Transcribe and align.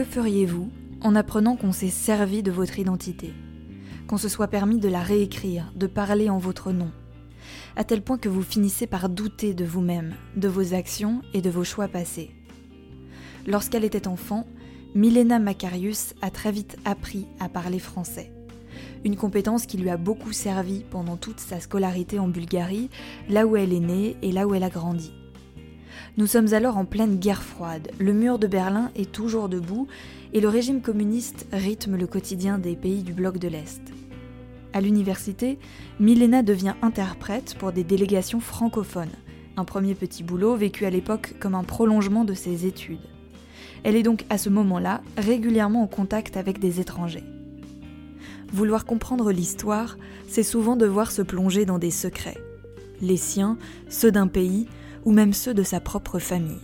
Que 0.00 0.06
feriez-vous 0.06 0.70
en 1.02 1.14
apprenant 1.14 1.56
qu'on 1.56 1.72
s'est 1.72 1.90
servi 1.90 2.42
de 2.42 2.50
votre 2.50 2.78
identité 2.78 3.34
Qu'on 4.08 4.16
se 4.16 4.30
soit 4.30 4.48
permis 4.48 4.78
de 4.78 4.88
la 4.88 5.02
réécrire, 5.02 5.70
de 5.76 5.86
parler 5.86 6.30
en 6.30 6.38
votre 6.38 6.72
nom 6.72 6.90
À 7.76 7.84
tel 7.84 8.00
point 8.00 8.16
que 8.16 8.30
vous 8.30 8.40
finissez 8.40 8.86
par 8.86 9.10
douter 9.10 9.52
de 9.52 9.66
vous-même, 9.66 10.14
de 10.36 10.48
vos 10.48 10.72
actions 10.72 11.20
et 11.34 11.42
de 11.42 11.50
vos 11.50 11.64
choix 11.64 11.86
passés? 11.86 12.30
Lorsqu'elle 13.46 13.84
était 13.84 14.08
enfant, 14.08 14.46
Milena 14.94 15.38
Macarius 15.38 16.14
a 16.22 16.30
très 16.30 16.50
vite 16.50 16.78
appris 16.86 17.26
à 17.38 17.50
parler 17.50 17.78
français. 17.78 18.32
Une 19.04 19.16
compétence 19.16 19.66
qui 19.66 19.76
lui 19.76 19.90
a 19.90 19.98
beaucoup 19.98 20.32
servi 20.32 20.82
pendant 20.90 21.18
toute 21.18 21.40
sa 21.40 21.60
scolarité 21.60 22.18
en 22.18 22.28
Bulgarie, 22.28 22.88
là 23.28 23.46
où 23.46 23.54
elle 23.54 23.74
est 23.74 23.80
née 23.80 24.16
et 24.22 24.32
là 24.32 24.46
où 24.46 24.54
elle 24.54 24.64
a 24.64 24.70
grandi. 24.70 25.12
Nous 26.16 26.26
sommes 26.26 26.52
alors 26.54 26.76
en 26.76 26.84
pleine 26.84 27.16
guerre 27.16 27.42
froide, 27.42 27.92
le 27.98 28.12
mur 28.12 28.38
de 28.38 28.48
Berlin 28.48 28.90
est 28.96 29.12
toujours 29.12 29.48
debout 29.48 29.86
et 30.32 30.40
le 30.40 30.48
régime 30.48 30.80
communiste 30.80 31.46
rythme 31.52 31.96
le 31.96 32.06
quotidien 32.06 32.58
des 32.58 32.74
pays 32.74 33.02
du 33.02 33.12
bloc 33.12 33.38
de 33.38 33.46
l'Est. 33.46 33.80
À 34.72 34.80
l'université, 34.80 35.58
Milena 36.00 36.42
devient 36.42 36.74
interprète 36.82 37.56
pour 37.58 37.72
des 37.72 37.84
délégations 37.84 38.40
francophones, 38.40 39.10
un 39.56 39.64
premier 39.64 39.94
petit 39.94 40.24
boulot 40.24 40.56
vécu 40.56 40.84
à 40.84 40.90
l'époque 40.90 41.34
comme 41.38 41.54
un 41.54 41.64
prolongement 41.64 42.24
de 42.24 42.34
ses 42.34 42.66
études. 42.66 42.98
Elle 43.84 43.96
est 43.96 44.02
donc 44.02 44.24
à 44.30 44.38
ce 44.38 44.50
moment-là 44.50 45.02
régulièrement 45.16 45.82
en 45.82 45.86
contact 45.86 46.36
avec 46.36 46.58
des 46.58 46.80
étrangers. 46.80 47.24
Vouloir 48.52 48.84
comprendre 48.84 49.30
l'histoire, 49.30 49.96
c'est 50.28 50.42
souvent 50.42 50.74
devoir 50.74 51.12
se 51.12 51.22
plonger 51.22 51.64
dans 51.64 51.78
des 51.78 51.92
secrets. 51.92 52.38
Les 53.00 53.16
siens, 53.16 53.58
ceux 53.88 54.10
d'un 54.10 54.26
pays, 54.26 54.66
ou 55.04 55.12
même 55.12 55.32
ceux 55.32 55.54
de 55.54 55.62
sa 55.62 55.80
propre 55.80 56.18
famille. 56.18 56.60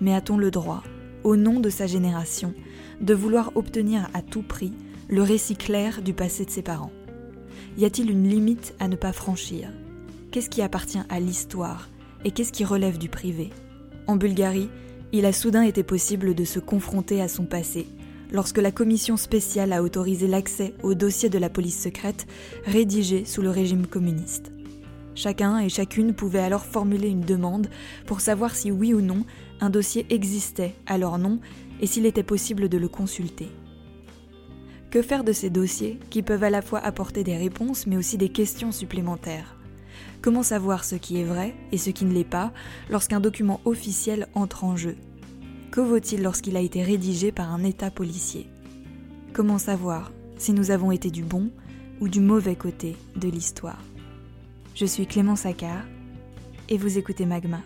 Mais 0.00 0.14
a-t-on 0.14 0.36
le 0.36 0.50
droit, 0.50 0.82
au 1.22 1.36
nom 1.36 1.60
de 1.60 1.70
sa 1.70 1.86
génération, 1.86 2.52
de 3.00 3.14
vouloir 3.14 3.52
obtenir 3.54 4.08
à 4.14 4.22
tout 4.22 4.42
prix 4.42 4.72
le 5.08 5.22
récit 5.22 5.56
clair 5.56 6.02
du 6.02 6.14
passé 6.14 6.44
de 6.44 6.50
ses 6.50 6.62
parents? 6.62 6.92
Y 7.76 7.84
a-t-il 7.84 8.10
une 8.10 8.28
limite 8.28 8.74
à 8.78 8.88
ne 8.88 8.96
pas 8.96 9.12
franchir? 9.12 9.68
Qu'est-ce 10.30 10.50
qui 10.50 10.62
appartient 10.62 11.02
à 11.08 11.20
l'histoire 11.20 11.88
et 12.24 12.30
qu'est-ce 12.30 12.52
qui 12.52 12.64
relève 12.64 12.98
du 12.98 13.08
privé? 13.08 13.50
En 14.06 14.16
Bulgarie, 14.16 14.70
il 15.12 15.26
a 15.26 15.32
soudain 15.32 15.62
été 15.62 15.82
possible 15.82 16.34
de 16.34 16.44
se 16.44 16.58
confronter 16.58 17.20
à 17.20 17.28
son 17.28 17.44
passé 17.44 17.86
lorsque 18.32 18.58
la 18.58 18.72
commission 18.72 19.16
spéciale 19.16 19.72
a 19.72 19.82
autorisé 19.82 20.26
l'accès 20.26 20.74
au 20.82 20.94
dossier 20.94 21.28
de 21.28 21.38
la 21.38 21.48
police 21.48 21.80
secrète 21.80 22.26
rédigé 22.64 23.24
sous 23.24 23.42
le 23.42 23.50
régime 23.50 23.86
communiste. 23.86 24.53
Chacun 25.14 25.58
et 25.58 25.68
chacune 25.68 26.12
pouvait 26.12 26.40
alors 26.40 26.64
formuler 26.64 27.08
une 27.08 27.20
demande 27.20 27.68
pour 28.06 28.20
savoir 28.20 28.54
si 28.54 28.70
oui 28.70 28.94
ou 28.94 29.00
non 29.00 29.24
un 29.60 29.70
dossier 29.70 30.06
existait 30.10 30.74
à 30.86 30.98
leur 30.98 31.18
nom 31.18 31.38
et 31.80 31.86
s'il 31.86 32.06
était 32.06 32.22
possible 32.22 32.68
de 32.68 32.78
le 32.78 32.88
consulter. 32.88 33.48
Que 34.90 35.02
faire 35.02 35.24
de 35.24 35.32
ces 35.32 35.50
dossiers 35.50 35.98
qui 36.10 36.22
peuvent 36.22 36.44
à 36.44 36.50
la 36.50 36.62
fois 36.62 36.80
apporter 36.80 37.24
des 37.24 37.36
réponses 37.36 37.86
mais 37.86 37.96
aussi 37.96 38.18
des 38.18 38.28
questions 38.28 38.72
supplémentaires? 38.72 39.56
Comment 40.20 40.42
savoir 40.42 40.84
ce 40.84 40.96
qui 40.96 41.20
est 41.20 41.24
vrai 41.24 41.54
et 41.70 41.78
ce 41.78 41.90
qui 41.90 42.04
ne 42.04 42.12
l'est 42.12 42.24
pas 42.24 42.52
lorsqu'un 42.90 43.20
document 43.20 43.60
officiel 43.64 44.28
entre 44.34 44.64
en 44.64 44.76
jeu? 44.76 44.96
Que 45.70 45.80
vaut-il 45.80 46.22
lorsqu'il 46.22 46.56
a 46.56 46.60
été 46.60 46.82
rédigé 46.82 47.30
par 47.30 47.52
un 47.52 47.62
État 47.62 47.90
policier? 47.90 48.48
Comment 49.32 49.58
savoir 49.58 50.12
si 50.38 50.52
nous 50.52 50.70
avons 50.70 50.92
été 50.92 51.10
du 51.10 51.22
bon 51.22 51.50
ou 52.00 52.08
du 52.08 52.20
mauvais 52.20 52.56
côté 52.56 52.96
de 53.16 53.28
l'histoire? 53.28 53.82
Je 54.74 54.86
suis 54.86 55.06
Clément 55.06 55.36
Saccard 55.36 55.84
et 56.68 56.76
vous 56.78 56.98
écoutez 56.98 57.26
Magma. 57.26 57.60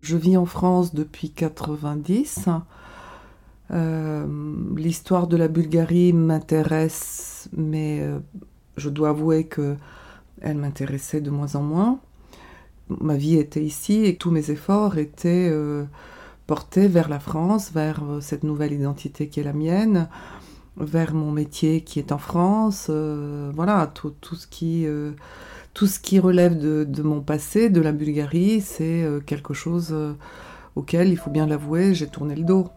Je 0.00 0.16
vis 0.16 0.36
en 0.36 0.46
France 0.46 0.94
depuis 0.94 1.30
90. 1.30 2.48
Euh, 3.70 4.26
l'histoire 4.76 5.26
de 5.26 5.36
la 5.36 5.48
Bulgarie 5.48 6.12
m'intéresse, 6.12 7.48
mais 7.56 8.00
euh, 8.00 8.18
je 8.76 8.88
dois 8.88 9.10
avouer 9.10 9.44
que 9.44 9.76
elle 10.40 10.56
m'intéressait 10.56 11.20
de 11.20 11.30
moins 11.30 11.54
en 11.54 11.62
moins. 11.62 12.00
Ma 12.88 13.16
vie 13.16 13.36
était 13.36 13.62
ici 13.62 14.04
et 14.04 14.16
tous 14.16 14.30
mes 14.30 14.50
efforts 14.50 14.98
étaient 14.98 15.48
euh, 15.50 15.84
porté 16.46 16.88
vers 16.88 17.08
la 17.08 17.18
France, 17.18 17.72
vers 17.72 18.02
euh, 18.04 18.20
cette 18.20 18.44
nouvelle 18.44 18.72
identité 18.72 19.28
qui 19.28 19.40
est 19.40 19.44
la 19.44 19.52
mienne, 19.52 20.08
vers 20.76 21.14
mon 21.14 21.30
métier 21.30 21.82
qui 21.82 21.98
est 21.98 22.12
en 22.12 22.18
France, 22.18 22.88
euh, 22.90 23.50
voilà, 23.54 23.90
tout, 23.94 24.14
ce 24.34 24.46
qui, 24.46 24.86
euh, 24.86 25.12
tout 25.72 25.86
ce 25.86 26.00
qui 26.00 26.18
relève 26.18 26.58
de, 26.58 27.02
mon 27.02 27.20
passé, 27.20 27.70
de 27.70 27.80
la 27.80 27.92
Bulgarie, 27.92 28.60
c'est 28.60 29.06
quelque 29.26 29.54
chose 29.54 29.94
auquel, 30.74 31.08
il 31.08 31.16
faut 31.16 31.30
bien 31.30 31.46
l'avouer, 31.46 31.94
j'ai 31.94 32.08
tourné 32.08 32.34
le 32.34 32.44
dos. 32.44 32.68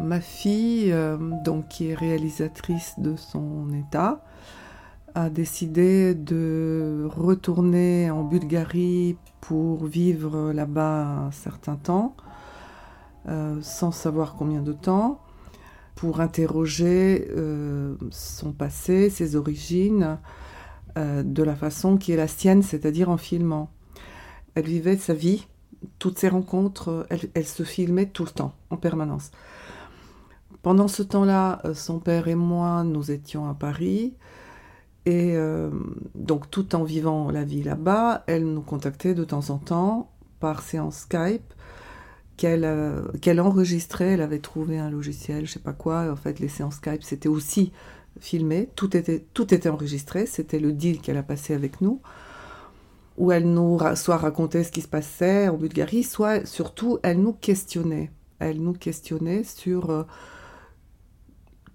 ma 0.00 0.20
fille, 0.20 0.94
donc 1.44 1.68
qui 1.68 1.88
est 1.88 1.94
réalisatrice 1.94 2.94
de 2.98 3.16
son 3.16 3.72
état, 3.72 4.22
a 5.18 5.30
décidé 5.30 6.14
de 6.14 7.08
retourner 7.10 8.08
en 8.08 8.22
Bulgarie 8.22 9.16
pour 9.40 9.84
vivre 9.84 10.52
là-bas 10.52 11.26
un 11.26 11.30
certain 11.32 11.74
temps, 11.74 12.16
euh, 13.26 13.58
sans 13.60 13.90
savoir 13.90 14.36
combien 14.38 14.62
de 14.62 14.72
temps, 14.72 15.20
pour 15.96 16.20
interroger 16.20 17.26
euh, 17.36 17.96
son 18.12 18.52
passé, 18.52 19.10
ses 19.10 19.34
origines, 19.34 20.18
euh, 20.96 21.24
de 21.24 21.42
la 21.42 21.56
façon 21.56 21.96
qui 21.96 22.12
est 22.12 22.16
la 22.16 22.28
sienne, 22.28 22.62
c'est-à-dire 22.62 23.10
en 23.10 23.16
filmant. 23.16 23.72
Elle 24.54 24.66
vivait 24.66 24.96
sa 24.96 25.14
vie, 25.14 25.48
toutes 25.98 26.18
ses 26.18 26.28
rencontres, 26.28 27.08
elle, 27.10 27.28
elle 27.34 27.46
se 27.46 27.64
filmait 27.64 28.06
tout 28.06 28.24
le 28.24 28.30
temps, 28.30 28.54
en 28.70 28.76
permanence. 28.76 29.32
Pendant 30.62 30.86
ce 30.86 31.02
temps-là, 31.02 31.60
son 31.74 31.98
père 31.98 32.28
et 32.28 32.36
moi, 32.36 32.84
nous 32.84 33.10
étions 33.10 33.48
à 33.48 33.54
Paris. 33.54 34.14
Et 35.06 35.36
euh, 35.36 35.70
donc, 36.14 36.50
tout 36.50 36.74
en 36.74 36.84
vivant 36.84 37.30
la 37.30 37.44
vie 37.44 37.62
là-bas, 37.62 38.24
elle 38.26 38.44
nous 38.44 38.60
contactait 38.60 39.14
de 39.14 39.24
temps 39.24 39.50
en 39.50 39.58
temps 39.58 40.10
par 40.40 40.62
séance 40.62 40.98
Skype 40.98 41.54
qu'elle 42.36 42.64
euh, 42.64 43.02
enregistrait. 43.38 44.12
Elle 44.12 44.22
avait 44.22 44.38
trouvé 44.38 44.78
un 44.78 44.90
logiciel, 44.90 45.46
je 45.46 45.52
sais 45.52 45.58
pas 45.58 45.72
quoi. 45.72 46.10
En 46.10 46.16
fait, 46.16 46.40
les 46.40 46.48
séances 46.48 46.76
Skype, 46.76 47.02
c'était 47.02 47.28
aussi 47.28 47.72
filmé. 48.20 48.68
Tout 48.74 48.96
était, 48.96 49.24
tout 49.34 49.52
était 49.52 49.68
enregistré. 49.68 50.26
C'était 50.26 50.58
le 50.58 50.72
deal 50.72 51.00
qu'elle 51.00 51.16
a 51.16 51.22
passé 51.22 51.54
avec 51.54 51.80
nous. 51.80 52.00
Où 53.16 53.32
elle 53.32 53.52
nous 53.52 53.78
soit 53.96 54.16
racontait 54.16 54.62
ce 54.62 54.70
qui 54.70 54.80
se 54.80 54.88
passait 54.88 55.48
en 55.48 55.56
Bulgarie, 55.56 56.04
soit 56.04 56.46
surtout 56.46 56.98
elle 57.02 57.20
nous 57.20 57.32
questionnait. 57.32 58.12
Elle 58.38 58.60
nous 58.60 58.74
questionnait 58.74 59.42
sur 59.42 59.90
euh, 59.90 60.04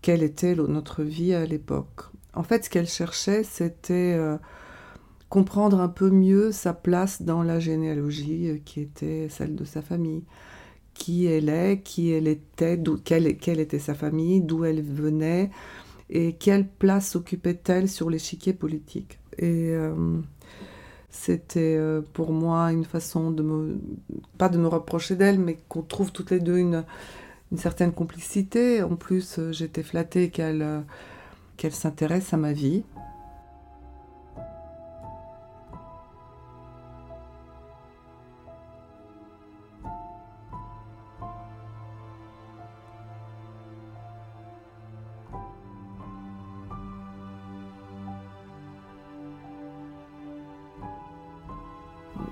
quelle 0.01 0.23
était 0.23 0.55
notre 0.55 1.03
vie 1.03 1.33
à 1.33 1.45
l'époque. 1.45 2.05
En 2.33 2.43
fait, 2.43 2.65
ce 2.65 2.69
qu'elle 2.69 2.87
cherchait, 2.87 3.43
c'était 3.43 4.15
euh, 4.17 4.37
comprendre 5.29 5.79
un 5.79 5.89
peu 5.89 6.09
mieux 6.09 6.51
sa 6.51 6.73
place 6.73 7.21
dans 7.21 7.43
la 7.43 7.59
généalogie 7.59 8.49
euh, 8.49 8.57
qui 8.63 8.81
était 8.81 9.27
celle 9.29 9.55
de 9.55 9.65
sa 9.65 9.81
famille. 9.81 10.23
Qui 10.95 11.25
elle 11.25 11.49
est, 11.49 11.81
qui 11.81 12.11
elle 12.11 12.27
était, 12.27 12.79
quelle, 13.03 13.27
était 13.27 13.79
sa 13.79 13.93
famille, 13.95 14.41
d'où 14.41 14.63
elle 14.63 14.81
venait 14.81 15.49
et 16.09 16.33
quelle 16.33 16.67
place 16.67 17.15
occupait-elle 17.15 17.89
sur 17.89 18.11
l'échiquier 18.11 18.53
politique. 18.53 19.17
Et 19.39 19.71
euh, 19.71 19.95
c'était 21.09 21.79
pour 22.13 22.31
moi 22.31 22.71
une 22.71 22.85
façon 22.85 23.31
de 23.31 23.41
me, 23.41 23.79
pas 24.37 24.49
de 24.49 24.59
me 24.59 24.67
reprocher 24.67 25.15
d'elle, 25.15 25.39
mais 25.39 25.57
qu'on 25.67 25.81
trouve 25.81 26.11
toutes 26.11 26.29
les 26.29 26.39
deux 26.39 26.57
une, 26.57 26.83
une 27.51 27.57
certaine 27.57 27.91
complicité. 27.91 28.83
En 28.83 28.95
plus, 28.95 29.39
j'étais 29.51 29.81
flattée 29.81 30.29
qu'elle 30.29 30.83
qu'elle 31.57 31.73
s'intéresse 31.73 32.33
à 32.33 32.37
ma 32.37 32.53
vie. 32.53 32.83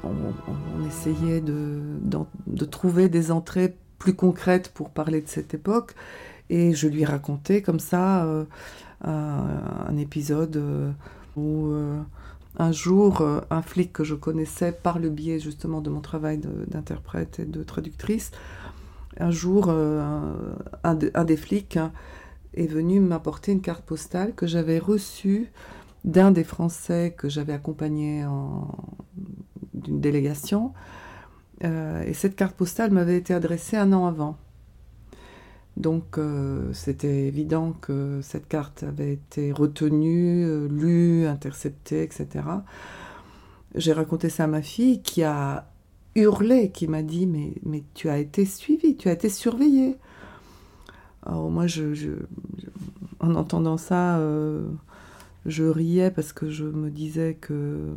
On, 0.03 0.85
essayait 0.87 1.41
de, 1.41 2.65
trouver 2.65 3.09
des 3.09 3.31
entrées 3.31 3.75
plus 3.97 4.13
concrètes 4.15 4.69
pour 4.73 4.89
parler 4.89 5.21
de 5.21 5.27
cette 5.27 5.53
époque 5.53 5.95
et 6.49 6.73
je 6.73 6.87
lui 6.87 7.05
racontais 7.05 7.61
comme 7.61 7.79
ça 7.79 8.25
euh, 8.25 8.45
un, 9.03 9.97
épisode 9.97 10.57
euh, 10.57 10.91
où 11.35 11.67
euh, 11.67 11.99
un 12.57 12.71
jour, 12.71 13.21
euh, 13.21 13.41
un 13.49 13.61
flic 13.61 13.93
que 13.93 14.03
je 14.03 14.15
connaissais 14.15 14.71
par 14.71 14.99
le 14.99 15.09
biais 15.09 15.39
justement 15.39 15.81
de 15.81 15.89
mon 15.89 16.01
travail 16.01 16.39
d'interprète 16.67 17.39
et 17.39 17.45
de 17.45 17.63
traductrice, 17.63 18.31
un 19.19 19.31
jour, 19.31 19.69
un, 19.69 20.95
des 20.95 21.37
flics 21.37 21.77
est 22.53 22.67
venu 22.67 23.01
m'apporter 23.01 23.51
une 23.51 23.61
carte 23.61 23.83
postale 23.83 24.33
que 24.33 24.47
j'avais 24.47 24.79
reçue 24.79 25.51
d'un 26.05 26.31
des 26.31 26.45
Français 26.45 27.13
que 27.15 27.27
j'avais 27.27 27.51
accompagné 27.53 28.25
d'une 29.73 29.99
délégation. 29.99 30.71
Euh, 31.65 32.03
et 32.03 32.13
cette 32.13 32.35
carte 32.37 32.55
postale 32.55 32.91
m'avait 32.91 33.17
été 33.17 33.33
adressée 33.33 33.75
un 33.77 33.91
an 33.93 34.07
avant. 34.07 34.37
Donc 35.77 36.17
euh, 36.17 36.71
c'était 36.73 37.27
évident 37.27 37.71
que 37.71 38.19
cette 38.21 38.47
carte 38.47 38.83
avait 38.83 39.13
été 39.13 39.51
retenue, 39.51 40.45
euh, 40.45 40.67
lue, 40.67 41.27
interceptée, 41.27 42.03
etc. 42.03 42.27
J'ai 43.75 43.93
raconté 43.93 44.29
ça 44.29 44.43
à 44.43 44.47
ma 44.47 44.61
fille 44.61 45.01
qui 45.01 45.23
a 45.23 45.69
hurlé, 46.15 46.71
qui 46.71 46.87
m'a 46.87 47.03
dit 47.03 47.25
mais, 47.25 47.83
tu 47.93 48.09
as 48.09 48.19
été 48.19 48.45
suivi, 48.45 48.97
tu 48.97 49.07
as 49.07 49.13
été 49.13 49.29
surveillé. 49.29 49.97
Alors 51.25 51.49
moi, 51.49 51.65
en 53.21 53.35
entendant 53.35 53.77
ça, 53.77 54.19
je 55.45 55.63
riais 55.63 56.11
parce 56.11 56.33
que 56.33 56.49
je 56.49 56.65
me 56.65 56.89
disais 56.89 57.35
que 57.35 57.95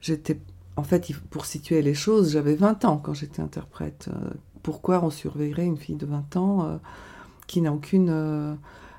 j'étais 0.00 0.40
en 0.76 0.82
fait, 0.82 1.12
pour 1.30 1.44
situer 1.44 1.82
les 1.82 1.94
choses, 1.94 2.32
j'avais 2.32 2.54
20 2.54 2.84
ans 2.86 2.96
quand 2.96 3.14
j'étais 3.14 3.42
interprète. 3.42 4.08
Euh, 4.62 4.68
pourquoi 4.72 5.04
on 5.04 5.10
surveillerait 5.10 5.66
une 5.66 5.76
fille 5.76 5.96
de 5.96 6.06
20 6.06 6.36
ans 6.36 6.64
euh, 6.64 6.76
qui 7.46 7.60
n'a 7.60 7.72
aucune 7.72 8.10
euh, 8.10 8.54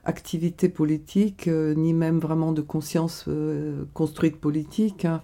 activité 0.06 0.70
politique, 0.70 1.48
ni 1.48 1.94
même 1.94 2.20
vraiment 2.20 2.52
de 2.52 2.62
conscience 2.62 3.30
construite 3.94 4.38
politique 4.38 5.06
hein. 5.06 5.22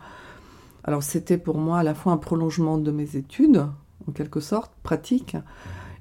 Alors 0.86 1.03
c'était 1.03 1.38
pour 1.38 1.57
moi 1.57 1.80
à 1.80 1.83
la 1.83 1.94
fois 1.94 2.13
un 2.13 2.18
prolongement 2.18 2.77
de 2.77 2.89
mes 2.89 3.18
études, 3.18 3.65
en 4.07 4.12
quelque 4.13 4.39
sorte, 4.39 4.71
pratique, 4.81 5.36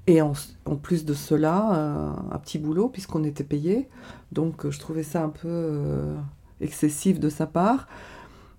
et 0.06 0.22
en, 0.22 0.32
plus 0.80 1.04
de 1.04 1.12
cela, 1.12 2.14
un 2.30 2.38
petit 2.38 2.58
boulot, 2.58 2.88
puisqu'on 2.88 3.24
était 3.24 3.42
payé. 3.42 3.88
Donc 4.30 4.70
je 4.70 4.78
trouvais 4.78 5.02
ça 5.02 5.24
un 5.24 5.28
peu 5.28 6.14
excessif 6.60 7.18
de 7.18 7.28
sa 7.28 7.46
part. 7.46 7.88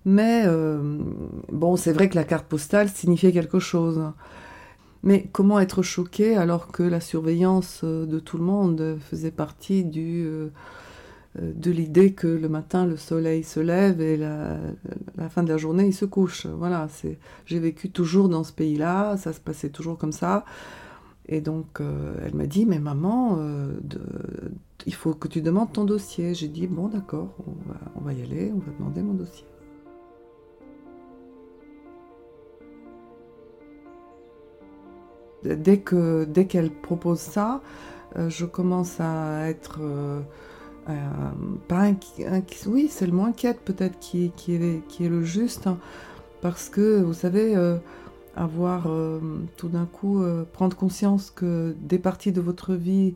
Mais 0.04 0.44
euh, 0.46 0.98
bon, 1.52 1.76
c'est 1.76 1.92
vrai 1.92 2.08
que 2.08 2.14
la 2.14 2.24
carte 2.24 2.46
postale 2.46 2.88
signifiait 2.88 3.32
quelque 3.32 3.58
chose. 3.58 4.02
Mais 5.02 5.28
comment 5.32 5.58
être 5.60 5.82
choqué 5.82 6.36
alors 6.36 6.68
que 6.68 6.82
la 6.82 7.00
surveillance 7.00 7.80
euh, 7.84 8.06
de 8.06 8.18
tout 8.18 8.36
le 8.36 8.44
monde 8.44 8.98
faisait 9.00 9.30
partie 9.30 9.84
du, 9.84 10.26
euh, 10.26 10.50
de 11.36 11.70
l'idée 11.70 12.12
que 12.12 12.26
le 12.26 12.48
matin 12.48 12.86
le 12.86 12.96
soleil 12.96 13.42
se 13.42 13.60
lève 13.60 14.00
et 14.00 14.16
la, 14.16 14.58
la 15.16 15.28
fin 15.30 15.42
de 15.42 15.48
la 15.48 15.56
journée 15.56 15.86
il 15.86 15.94
se 15.94 16.04
couche? 16.04 16.46
Voilà, 16.46 16.88
c'est, 16.90 17.18
j'ai 17.46 17.60
vécu 17.60 17.90
toujours 17.90 18.28
dans 18.28 18.44
ce 18.44 18.52
pays-là, 18.52 19.16
ça 19.16 19.32
se 19.32 19.40
passait 19.40 19.70
toujours 19.70 19.96
comme 19.96 20.12
ça. 20.12 20.44
Et 21.28 21.40
donc 21.40 21.80
elle 22.24 22.34
m'a 22.34 22.46
dit, 22.46 22.66
mais 22.66 22.80
maman, 22.80 23.38
il 24.84 24.94
faut 24.94 25.14
que 25.14 25.28
tu 25.28 25.42
demandes 25.42 25.72
ton 25.72 25.84
dossier. 25.84 26.34
J'ai 26.34 26.48
dit, 26.48 26.66
bon 26.66 26.88
d'accord, 26.88 27.36
on 27.94 28.00
va 28.00 28.12
y 28.12 28.22
aller, 28.22 28.52
on 28.52 28.58
va 28.58 28.72
demander 28.76 29.00
mon 29.00 29.14
dossier. 29.14 29.44
Dès 35.44 35.78
que 35.78 36.24
dès 36.24 36.46
qu'elle 36.46 36.70
propose 36.70 37.18
ça, 37.18 37.62
euh, 38.16 38.28
je 38.28 38.44
commence 38.44 39.00
à 39.00 39.48
être 39.48 39.78
euh, 39.80 40.20
euh, 40.88 40.92
pas 41.68 41.90
oui, 42.66 42.88
c'est 42.90 43.06
le 43.06 43.12
moins 43.12 43.28
inquiète 43.28 43.60
peut-être 43.64 43.98
qui, 44.00 44.32
qui, 44.36 44.54
est, 44.54 45.08
le 45.08 45.22
juste, 45.22 45.66
hein. 45.66 45.78
parce 46.40 46.68
que 46.68 47.00
vous 47.00 47.14
savez, 47.14 47.54
avoir 48.34 48.88
tout 49.56 49.68
d'un 49.68 49.86
coup, 49.86 50.22
prendre 50.52 50.76
conscience 50.76 51.30
que 51.30 51.76
des 51.80 51.98
parties 51.98 52.32
de 52.32 52.40
votre 52.40 52.74
vie 52.74 53.14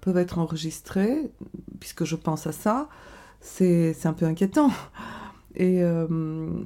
peuvent 0.00 0.18
être 0.18 0.38
enregistrées, 0.38 1.30
puisque 1.80 2.04
je 2.04 2.14
pense 2.16 2.46
à 2.46 2.52
ça, 2.52 2.88
c'est 3.40 3.94
un 4.04 4.12
peu 4.12 4.26
inquiétant. 4.26 4.70
Et 5.56 5.82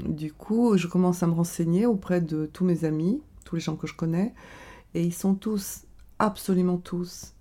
du 0.09 0.33
coup, 0.33 0.77
je 0.77 0.89
commence 0.89 1.23
à 1.23 1.27
me 1.27 1.33
renseigner 1.33 1.87
auprès 1.87 2.21
de 2.21 2.47
tous 2.53 2.65
mes 2.65 2.85
amis, 2.85 3.23
tous 3.45 3.55
les 3.55 3.63
gens 3.63 3.77
que 3.77 3.87
je 3.87 3.95
connais, 3.95 4.35
et 4.95 5.03
ils 5.03 5.15
sont 5.15 5.35
tous, 5.35 5.85
absolument 6.19 6.79
tous, 6.79 7.35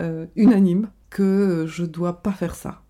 euh, 0.00 0.26
unanimes 0.36 0.90
que 1.10 1.66
je 1.66 1.84
dois 1.84 2.22
pas 2.22 2.32
faire 2.32 2.54
ça. 2.54 2.82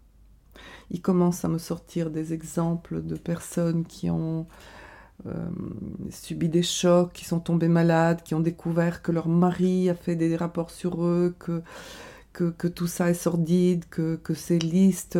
Ils 0.90 1.00
commencent 1.00 1.44
à 1.44 1.48
me 1.48 1.58
sortir 1.58 2.10
des 2.10 2.32
exemples 2.32 3.02
de 3.02 3.16
personnes 3.16 3.84
qui 3.84 4.10
ont 4.10 4.46
euh, 5.26 5.48
subi 6.10 6.48
des 6.48 6.62
chocs, 6.62 7.12
qui 7.12 7.24
sont 7.24 7.40
tombées 7.40 7.68
malades, 7.68 8.22
qui 8.22 8.34
ont 8.34 8.40
découvert 8.40 9.02
que 9.02 9.12
leur 9.12 9.28
mari 9.28 9.88
a 9.88 9.94
fait 9.94 10.16
des 10.16 10.36
rapports 10.36 10.70
sur 10.70 11.04
eux, 11.04 11.34
que, 11.38 11.62
que, 12.32 12.68
tout 12.68 12.86
ça 12.86 13.10
est 13.10 13.14
sordide, 13.14 13.84
que, 13.90 14.16
que 14.16 14.34
ces 14.34 14.58
listes, 14.58 15.18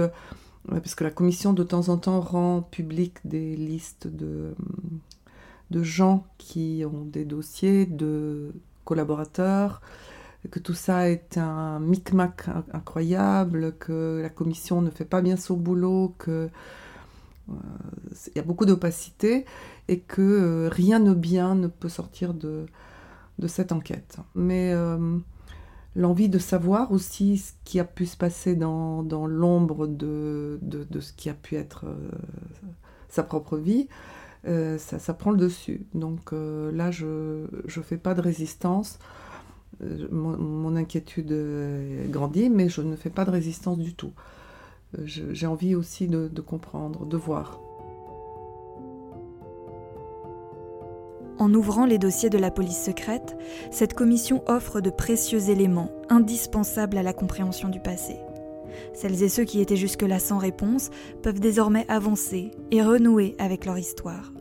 parce 0.69 0.95
que 0.95 1.05
la 1.05 1.11
commission 1.11 1.53
de 1.53 1.63
temps 1.63 1.89
en 1.89 1.99
temps 1.99 2.21
rend 2.21 2.63
public 2.63 3.19
des 3.25 3.57
listes 3.57 4.07
de, 4.07 4.55
de 5.71 5.83
gens 5.83 6.27
qui 6.39 6.85
ont 6.85 7.05
des 7.05 7.25
dossiers 7.25 7.87
de 7.87 8.53
collaborateurs, 8.85 9.81
que 10.51 10.59
tout 10.59 10.75
ça 10.75 11.09
est 11.11 11.37
un 11.37 11.81
micmac 11.81 12.49
incroyable, 12.73 13.75
que 13.79 14.21
la 14.23 14.31
commission 14.31 14.81
ne 14.81 14.91
fait 14.91 15.05
pas 15.05 15.21
bien 15.21 15.37
son 15.37 15.57
boulot, 15.57 16.15
que 16.19 16.49
euh, 17.51 17.55
il 18.29 18.37
y 18.37 18.39
a 18.39 18.43
beaucoup 18.43 18.65
d'opacité 18.65 19.45
et 19.89 20.01
que 20.01 20.23
euh, 20.23 20.69
rien 20.71 21.01
de 21.01 21.15
bien 21.15 21.55
ne 21.55 21.67
peut 21.67 21.89
sortir 21.89 22.33
de, 22.33 22.67
cette 23.47 23.73
enquête. 23.73 24.19
Mais 24.35 24.73
euh, 24.73 25.19
l'envie 25.95 26.29
de 26.29 26.39
savoir 26.39 26.93
aussi 26.93 27.39
ce 27.39 27.53
qui 27.65 27.81
a 27.81 27.85
pu 27.85 28.07
se 28.07 28.17
passer 28.17 28.55
dans, 28.57 29.03
l'ombre 29.27 29.87
de, 29.87 30.59
ce 31.01 31.13
qui 31.13 31.29
a 31.29 31.35
pu 31.35 31.57
être 31.57 31.87
sa 33.09 33.23
propre 33.23 33.57
vie, 33.57 33.89
euh, 34.47 34.79
ça, 34.79 35.15
prend 35.15 35.31
le 35.31 35.37
dessus. 35.37 35.87
Donc 35.95 36.33
euh, 36.33 36.73
là, 36.73 36.91
je 36.91 37.07
ne 37.07 37.83
fais 37.83 37.99
pas 37.99 38.15
de 38.15 38.21
résistance. 38.21 38.99
Euh, 39.83 40.09
mon, 40.11 40.77
inquiétude 40.77 41.35
grandit, 42.09 42.51
mais 42.51 42.69
je 42.69 42.83
ne 42.83 42.97
fais 42.97 43.11
pas 43.11 43.25
de 43.25 43.31
résistance 43.31 43.79
du 43.79 43.95
tout. 43.95 44.13
J'ai 45.05 45.47
envie 45.47 45.75
aussi 45.75 46.09
de, 46.09 46.29
de 46.29 46.41
comprendre, 46.41 47.07
de 47.07 47.17
voir. 47.17 47.61
En 51.38 51.55
ouvrant 51.55 51.87
les 51.87 51.99
dossiers 51.99 52.29
de 52.29 52.37
la 52.37 52.50
police 52.50 52.83
secrète, 52.83 53.37
cette 53.71 53.95
commission 53.95 54.43
offre 54.47 54.81
de 54.81 54.91
précieux 54.91 55.49
éléments 55.49 55.91
indispensables 56.11 56.99
à 56.99 57.03
la 57.03 57.14
compréhension 57.14 57.69
du 57.69 57.81
passé. 57.81 58.17
Celles 58.95 59.23
et 59.23 59.29
ceux 59.29 59.45
qui 59.45 59.61
étaient 59.61 59.77
jusque-là 59.77 60.19
sans 60.19 60.39
réponse 60.39 60.91
peuvent 61.23 61.41
désormais 61.41 61.87
avancer 61.89 62.50
et 62.71 62.83
renouer 62.83 63.35
avec 63.39 63.65
leur 63.65 63.79
histoire. 63.79 64.33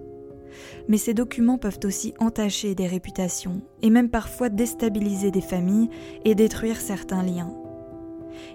Mais 0.88 0.98
ces 0.98 1.13
documents 1.13 1.57
peuvent 1.57 1.79
aussi 1.83 2.13
entacher 2.19 2.75
des 2.75 2.88
réputations 2.88 3.62
et 3.81 3.89
même 3.89 4.09
parfois 4.09 4.50
déstabiliser 4.50 5.31
des 5.31 5.41
familles 5.41 5.89
et 6.25 6.36
détruire 6.36 6.81
certains 6.81 7.24
liens. 7.24 7.53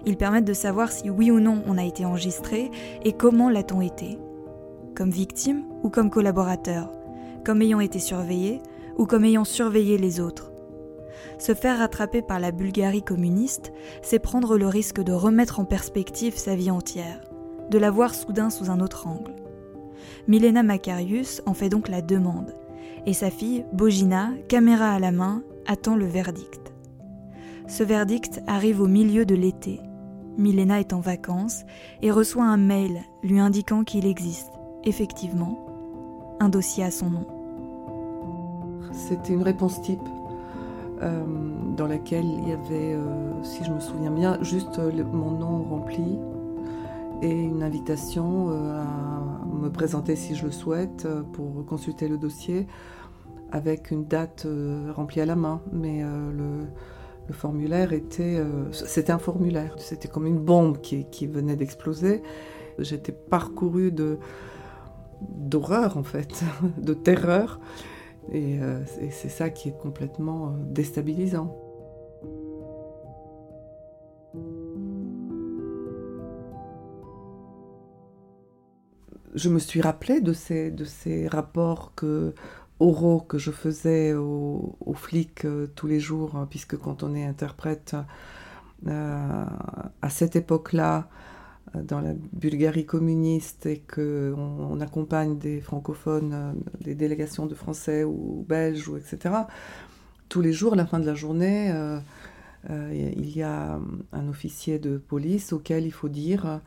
Ils 0.05 0.17
permettent 0.17 0.45
de 0.45 0.53
savoir 0.53 0.91
si 0.91 1.09
oui 1.09 1.31
ou 1.31 1.39
non 1.39 1.63
on 1.67 1.77
a 1.77 1.83
été 1.83 2.05
enregistré 2.05 2.71
et 3.03 3.13
comment 3.13 3.49
l'a-t-on 3.49 3.81
été. 3.81 4.17
Comme 4.95 5.09
victime 5.09 5.63
ou 5.83 5.89
comme 5.89 6.09
collaborateur, 6.09 6.91
comme 7.43 7.61
ayant 7.61 7.79
été 7.79 7.99
surveillé 7.99 8.61
ou 8.97 9.05
comme 9.05 9.25
ayant 9.25 9.45
surveillé 9.45 9.97
les 9.97 10.19
autres. 10.19 10.51
Se 11.37 11.53
faire 11.53 11.79
rattraper 11.79 12.21
par 12.21 12.39
la 12.39 12.51
Bulgarie 12.51 13.03
communiste, 13.03 13.73
c'est 14.01 14.19
prendre 14.19 14.57
le 14.57 14.67
risque 14.67 15.01
de 15.01 15.13
remettre 15.13 15.59
en 15.59 15.65
perspective 15.65 16.37
sa 16.37 16.55
vie 16.55 16.71
entière, 16.71 17.21
de 17.69 17.77
la 17.77 17.91
voir 17.91 18.13
soudain 18.13 18.49
sous 18.49 18.69
un 18.69 18.79
autre 18.79 19.07
angle. 19.07 19.35
Milena 20.27 20.63
Macarius 20.63 21.41
en 21.45 21.53
fait 21.53 21.69
donc 21.69 21.87
la 21.87 22.01
demande, 22.01 22.55
et 23.05 23.13
sa 23.13 23.29
fille, 23.29 23.65
Bogina, 23.73 24.31
caméra 24.47 24.91
à 24.91 24.99
la 24.99 25.11
main, 25.11 25.43
attend 25.67 25.95
le 25.95 26.05
verdict. 26.05 26.73
Ce 27.67 27.83
verdict 27.83 28.41
arrive 28.47 28.81
au 28.81 28.87
milieu 28.87 29.25
de 29.25 29.35
l'été. 29.35 29.79
Milena 30.37 30.79
est 30.79 30.93
en 30.93 30.99
vacances 30.99 31.63
et 32.01 32.11
reçoit 32.11 32.45
un 32.45 32.57
mail 32.57 33.01
lui 33.23 33.39
indiquant 33.39 33.83
qu'il 33.83 34.05
existe, 34.05 34.51
effectivement, 34.83 35.65
un 36.39 36.49
dossier 36.49 36.83
à 36.83 36.91
son 36.91 37.09
nom. 37.09 37.27
C'était 38.91 39.33
une 39.33 39.43
réponse 39.43 39.81
type 39.81 39.99
euh, 41.01 41.23
dans 41.75 41.87
laquelle 41.87 42.25
il 42.25 42.49
y 42.49 42.53
avait, 42.53 42.93
euh, 42.93 43.43
si 43.43 43.63
je 43.65 43.71
me 43.71 43.79
souviens 43.79 44.11
bien, 44.11 44.37
juste 44.41 44.79
euh, 44.79 45.03
mon 45.03 45.31
nom 45.31 45.63
rempli 45.63 46.17
et 47.21 47.31
une 47.31 47.63
invitation 47.63 48.49
à 48.49 49.45
me 49.45 49.69
présenter 49.69 50.17
si 50.17 50.35
je 50.35 50.45
le 50.45 50.51
souhaite 50.51 51.07
pour 51.31 51.65
consulter 51.65 52.09
le 52.09 52.17
dossier 52.17 52.67
avec 53.53 53.89
une 53.89 54.05
date 54.05 54.45
remplie 54.93 55.21
à 55.21 55.25
la 55.25 55.37
main. 55.37 55.61
Mais 55.71 56.03
le, 56.03 56.67
formulaire 57.31 57.93
était... 57.93 58.43
c'était 58.73 59.13
un 59.13 59.17
formulaire. 59.17 59.73
C'était 59.77 60.09
comme 60.09 60.27
une 60.27 60.39
bombe 60.39 60.81
qui, 60.81 61.25
venait 61.25 61.55
d'exploser. 61.55 62.21
J'étais 62.79 63.13
parcourue 63.13 63.93
de 63.93 64.19
d'horreur 65.21 65.97
en 65.97 66.03
fait, 66.03 66.43
de 66.77 66.93
terreur. 66.93 67.61
Euh, 68.33 68.83
et, 69.01 69.11
c'est 69.11 69.29
ça 69.29 69.49
qui 69.49 69.69
est 69.69 69.77
complètement 69.77 70.47
euh, 70.47 70.51
déstabilisant. 70.65 71.55
Je 79.33 79.49
me 79.49 79.59
suis 79.59 79.81
rappelé 79.81 80.21
de 80.21 80.31
ces, 80.31 80.71
de 80.71 80.85
ces 80.85 81.27
rapports 81.27 81.93
que, 81.95 82.33
oraux 82.79 83.19
que 83.19 83.37
je 83.37 83.51
faisais 83.51 84.13
aux, 84.13 84.77
flics 84.95 85.43
euh, 85.45 85.67
tous 85.75 85.87
les 85.87 85.99
jours, 85.99 86.37
hein, 86.37 86.47
puisque 86.49 86.77
quand 86.77 87.03
on 87.03 87.13
est 87.13 87.25
interprète 87.25 87.95
à 88.87 90.09
cette 90.09 90.35
époque-là, 90.35 91.09
dans 91.73 91.99
la 91.99 92.13
Bulgarie 92.33 92.85
communiste 92.85 93.65
et 93.65 93.79
qu'on 93.79 94.35
on 94.37 94.79
accompagne 94.79 95.37
des 95.37 95.59
francophones, 95.59 96.55
des 96.81 96.95
délégations 96.95 97.47
de 97.47 97.55
français 97.55 98.03
ou 98.03 98.45
belges, 98.47 98.87
ou 98.87 98.97
etc., 98.97 99.35
tous 100.29 100.41
les 100.41 100.53
jours, 100.53 100.73
à 100.73 100.75
la 100.75 100.85
fin 100.85 100.99
de 100.99 101.05
la 101.05 101.15
journée, 101.15 101.73
il 102.69 103.29
y 103.29 103.43
a 103.43 103.79
un 104.13 104.27
officier 104.29 104.79
de 104.79 104.97
police 104.97 105.53
auquel 105.53 105.85
il 105.85 105.91
faut 105.91 106.09
dire 106.09 106.61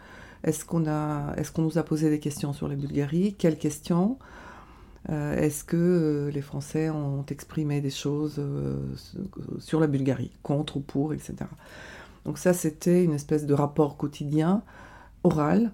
est-ce 0.44 0.64
qu'on 0.64 0.84
est 0.84 1.52
qu'on 1.52 1.62
nous 1.62 1.78
a 1.78 1.82
posé 1.82 2.10
des 2.10 2.20
questions 2.20 2.52
sur 2.52 2.68
la 2.68 2.76
Bulgarie? 2.76 3.34
Quelles 3.34 3.58
questions? 3.58 4.18
Euh, 5.10 5.36
est-ce 5.36 5.64
que 5.64 5.76
euh, 5.76 6.30
les 6.30 6.42
Français 6.42 6.90
ont 6.90 7.24
exprimé 7.30 7.80
des 7.80 7.90
choses 7.90 8.36
euh, 8.38 8.76
sur 9.58 9.80
la 9.80 9.86
Bulgarie, 9.86 10.32
contre 10.42 10.76
ou 10.76 10.80
pour, 10.80 11.14
etc. 11.14 11.34
Donc 12.24 12.38
ça, 12.38 12.52
c'était 12.52 13.04
une 13.04 13.12
espèce 13.12 13.46
de 13.46 13.54
rapport 13.54 13.96
quotidien, 13.96 14.62
oral, 15.24 15.72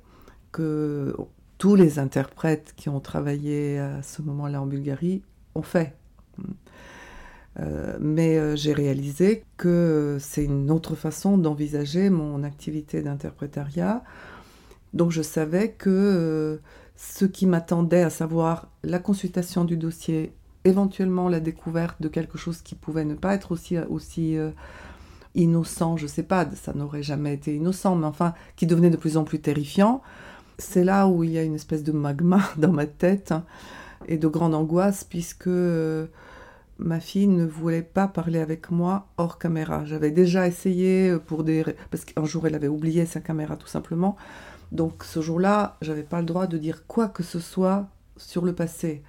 que 0.53 1.17
tous 1.59 1.75
les 1.75 1.99
interprètes 1.99 2.73
qui 2.77 2.89
ont 2.89 3.01
travaillé 3.01 3.79
à 3.79 4.03
ce 4.03 4.23
moment-là 4.23 4.63
en 4.63 4.67
Bulgarie 4.67 5.23
ont 5.55 5.63
fait. 5.63 5.97
mais 8.01 8.57
j'ai 8.57 8.73
réalisé 8.73 9.45
que 9.57 10.19
c'est 10.21 10.45
une 10.45 10.71
autre 10.71 10.95
façon 10.95 11.39
d'envisager 11.39 12.11
mon 12.11 12.43
activité 12.43 13.03
d'interprétariat. 13.03 14.05
Donc 14.93 15.11
je 15.11 15.23
savais 15.23 15.73
que 15.73 16.61
ce 16.97 17.25
qui 17.25 17.47
m'attendait, 17.47 18.03
à 18.03 18.11
savoir 18.11 18.69
la 18.83 18.99
consultation 18.99 19.65
du 19.65 19.77
dossier, 19.77 20.33
éventuellement 20.65 21.29
la 21.29 21.41
découverte 21.41 22.01
de 22.01 22.09
quelque 22.09 22.39
chose 22.39 22.63
qui 22.63 22.75
pouvait 22.75 23.05
ne 23.05 23.15
pas 23.15 23.35
être 23.35 23.53
aussi, 23.53 24.37
euh, 24.37 24.51
innocent, 25.35 25.97
je 25.97 26.07
sais 26.07 26.23
pas, 26.23 26.49
ça 26.55 26.73
n'aurait 26.75 27.03
jamais 27.03 27.35
été 27.35 27.55
innocent, 27.55 27.97
mais 27.97 28.07
enfin, 28.07 28.35
qui 28.57 28.67
devenait 28.67 28.91
de 28.91 28.97
plus 28.97 29.17
en 29.17 29.25
plus 29.25 29.41
terrifiant. 29.41 30.03
C'est 30.59 30.85
là 30.85 31.09
où 31.09 31.25
il 31.25 31.31
y 31.31 31.38
a 31.38 31.43
une 31.43 31.55
espèce 31.55 31.83
de 31.83 31.93
magma 31.93 32.41
dans 32.57 32.73
ma 32.73 32.87
tête 32.87 33.33
hein, 33.33 33.45
et 34.07 34.19
de 34.19 34.29
grande 34.29 34.55
angoisse, 34.55 35.05
puisque 35.05 35.49
euh, 35.49 36.07
ma 36.79 37.00
fille 37.00 37.26
ne 37.26 37.45
voulait 37.45 37.83
pas 37.83 38.09
parler 38.09 38.38
avec 38.38 38.71
moi 38.71 39.09
hors 39.17 39.38
caméra. 39.38 39.85
J'avais 39.85 40.11
déjà 40.11 40.47
essayé 40.47 41.17
pour 41.26 41.45
des... 41.45 41.64
parce 41.91 42.05
qu'un 42.05 42.25
jour 42.25 42.47
elle 42.47 42.55
avait 42.55 42.69
oublié 42.69 43.07
sa 43.07 43.21
caméra 43.21 43.57
tout 43.57 43.67
simplement. 43.67 44.17
Donc 44.73 45.05
ce 45.05 45.21
jour-là, 45.21 45.76
j'avais 45.83 46.03
pas 46.03 46.21
le 46.21 46.26
droit 46.26 46.47
de 46.47 46.59
dire 46.59 46.87
quoi 46.87 47.09
que 47.09 47.23
ce 47.23 47.38
soit 47.41 47.88
sur 48.17 48.45
le 48.45 48.55
passé. 48.55 49.03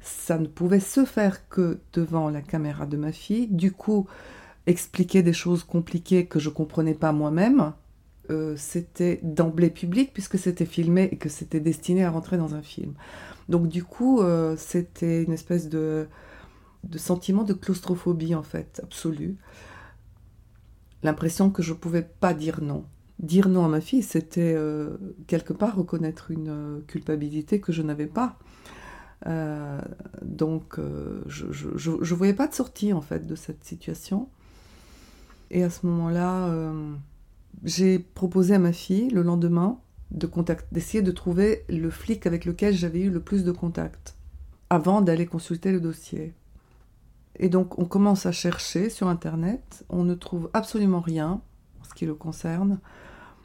Ça 0.00 0.38
ne 0.38 0.46
pouvait 0.46 0.80
se 0.80 1.04
faire 1.04 1.48
que 1.48 1.80
devant 1.92 2.30
la 2.30 2.42
caméra 2.42 2.86
de 2.86 2.96
ma 2.96 3.12
fille. 3.12 3.48
Du 3.48 3.72
coup, 3.72 4.06
expliquer 4.68 5.22
des 5.22 5.32
choses 5.32 5.64
compliquées 5.64 6.26
que 6.26 6.38
je 6.38 6.50
comprenais 6.50 6.94
pas 6.94 7.10
moi-même, 7.12 7.72
euh, 8.30 8.54
c'était 8.56 9.18
d'emblée 9.22 9.70
public 9.70 10.12
puisque 10.12 10.38
c'était 10.38 10.66
filmé 10.66 11.08
et 11.10 11.16
que 11.16 11.30
c'était 11.30 11.60
destiné 11.60 12.04
à 12.04 12.10
rentrer 12.10 12.36
dans 12.36 12.54
un 12.54 12.60
film. 12.60 12.92
Donc 13.48 13.68
du 13.68 13.82
coup, 13.82 14.20
euh, 14.20 14.54
c'était 14.58 15.22
une 15.22 15.32
espèce 15.32 15.70
de, 15.70 16.06
de 16.84 16.98
sentiment 16.98 17.44
de 17.44 17.54
claustrophobie 17.54 18.34
en 18.34 18.42
fait, 18.42 18.80
absolue. 18.84 19.38
L'impression 21.02 21.48
que 21.50 21.62
je 21.62 21.72
pouvais 21.72 22.02
pas 22.02 22.34
dire 22.34 22.62
non 22.62 22.84
dire 23.20 23.48
non 23.48 23.64
à 23.64 23.68
ma 23.68 23.80
fille, 23.80 24.04
c'était 24.04 24.54
euh, 24.56 24.96
quelque 25.26 25.52
part 25.52 25.74
reconnaître 25.74 26.30
une 26.30 26.82
culpabilité 26.86 27.60
que 27.60 27.72
je 27.72 27.82
n'avais 27.82 28.06
pas. 28.06 28.38
Donc, 30.22 30.78
je 31.26 31.46
ne 31.46 32.14
voyais 32.14 32.32
pas 32.32 32.46
de 32.46 32.54
sortie 32.54 32.92
en 32.92 33.00
fait 33.00 33.26
de 33.26 33.34
cette 33.34 33.64
situation. 33.64 34.28
Et 35.50 35.62
à 35.62 35.70
ce 35.70 35.86
moment-là, 35.86 36.52
j'ai 37.64 37.98
proposé 37.98 38.54
à 38.54 38.58
ma 38.58 38.72
fille 38.72 39.08
le 39.10 39.22
lendemain 39.22 39.78
de 40.10 40.30
d'essayer 40.72 41.02
de 41.02 41.10
trouver 41.10 41.64
le 41.68 41.90
flic 41.90 42.26
avec 42.26 42.44
lequel 42.44 42.74
j'avais 42.74 43.00
eu 43.00 43.10
le 43.10 43.20
plus 43.20 43.44
de 43.44 43.52
contact 43.52 44.16
avant 44.70 45.00
d'aller 45.00 45.26
consulter 45.26 45.72
le 45.72 45.80
dossier. 45.80 46.34
Et 47.36 47.48
donc, 47.48 47.78
on 47.78 47.84
commence 47.84 48.26
à 48.26 48.32
chercher 48.32 48.90
sur 48.90 49.08
Internet, 49.08 49.84
on 49.88 50.04
ne 50.04 50.14
trouve 50.14 50.50
absolument 50.52 51.00
rien 51.00 51.40
en 51.80 51.84
ce 51.84 51.94
qui 51.94 52.04
le 52.04 52.14
concerne 52.14 52.78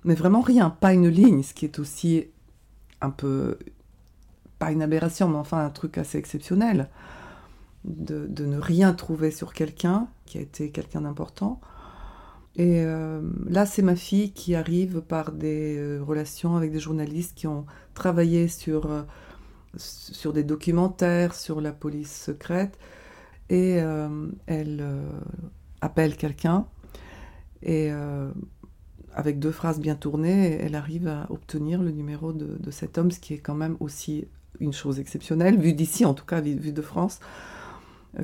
mais 0.04 0.16
vraiment 0.16 0.42
rien, 0.42 0.70
pas 0.70 0.94
une 0.94 1.08
ligne, 1.08 1.44
ce 1.44 1.54
qui 1.54 1.66
est 1.66 1.80
aussi 1.80 2.28
un 3.02 3.10
peu, 3.10 3.58
pas 4.60 4.72
une 4.72 4.82
aberration, 4.82 5.30
mais 5.30 5.38
enfin 5.38 5.66
un 5.66 5.70
truc 5.70 5.98
assez 5.98 6.18
exceptionnel, 6.18 6.90
de, 7.86 8.46
ne 8.46 8.58
rien 8.58 8.94
trouver 8.94 9.32
sur 9.32 9.54
quelqu'un 9.54 10.08
qui 10.26 10.38
a 10.38 10.42
été 10.42 10.72
quelqu'un 10.72 11.02
d'important. 11.02 11.60
Et 12.56 12.84
euh, 12.86 13.22
là, 13.48 13.66
c'est 13.66 13.82
ma 13.82 13.96
fille 13.96 14.32
qui 14.32 14.54
arrive 14.54 15.02
par 15.02 15.32
des 15.32 15.78
euh, 15.78 16.04
relations 16.04 16.56
avec 16.56 16.72
des 16.72 16.80
journalistes 16.80 17.36
qui 17.36 17.48
ont 17.48 17.66
travaillé 17.96 18.48
sur, 18.48 18.86
euh, 18.92 19.02
sur 19.78 20.34
des 20.34 20.44
documentaires, 20.44 21.34
sur 21.34 21.62
la 21.62 21.72
police 21.72 22.14
secrète, 22.14 22.78
et 23.50 23.82
elle 24.48 24.84
appelle 25.82 26.16
quelqu'un. 26.16 26.66
Et 27.62 27.92
avec 29.14 29.38
deux 29.38 29.52
phrases 29.52 29.80
bien 29.80 29.96
tournées, 29.96 30.58
elle 30.60 30.74
arrive 30.74 31.08
à 31.08 31.28
obtenir 31.30 31.84
le 31.84 31.92
numéro 31.92 32.34
de, 32.34 32.72
cet 32.72 32.98
homme, 32.98 33.12
ce 33.12 33.20
qui 33.20 33.34
est 33.34 33.40
quand 33.40 33.54
même 33.54 33.78
aussi 33.80 34.28
une 34.60 34.74
chose 34.74 35.00
exceptionnelle, 35.00 35.60
vu 35.60 35.74
d'ici 35.74 36.04
en 36.06 36.16
tout 36.16 36.26
cas, 36.26 36.42
vu 36.42 36.72
de 36.72 36.82
France, 36.82 37.20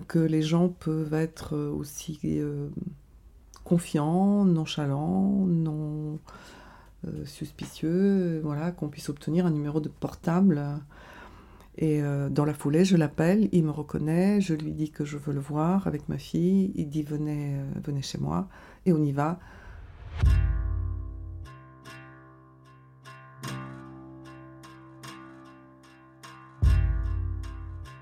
que 0.08 0.20
les 0.20 0.42
gens 0.42 0.70
peuvent 0.70 1.14
être 1.14 1.56
aussi 1.56 2.20
euh, 3.70 3.76
confiants, 3.76 4.46
nonchalants, 4.46 5.46
non 5.48 6.20
euh, 7.08 7.26
suspicieux, 7.26 8.42
voilà, 8.44 8.72
qu'on 8.72 8.90
puisse 8.90 9.10
obtenir 9.10 9.46
un 9.46 9.52
numéro 9.52 9.80
de 9.80 9.90
portable. 9.90 10.62
Et 11.78 12.02
euh, 12.02 12.30
dans 12.30 12.46
la 12.46 12.54
foulée, 12.54 12.84
je 12.84 12.98
l'appelle, 12.98 13.48
il 13.52 13.64
me 13.64 13.72
reconnaît, 13.72 14.42
je 14.42 14.54
lui 14.54 14.74
dis 14.74 14.92
que 14.92 15.06
je 15.06 15.18
veux 15.18 15.34
le 15.34 15.40
voir 15.40 15.88
avec 15.88 16.10
ma 16.10 16.18
fille, 16.18 16.72
il 16.76 16.90
dit 16.90 17.04
venez, 17.04 17.56
venez 17.84 18.02
chez 18.02 18.18
moi, 18.18 18.50
et 18.86 18.94
on 18.94 19.02
y 19.04 19.12
va. 19.12 19.40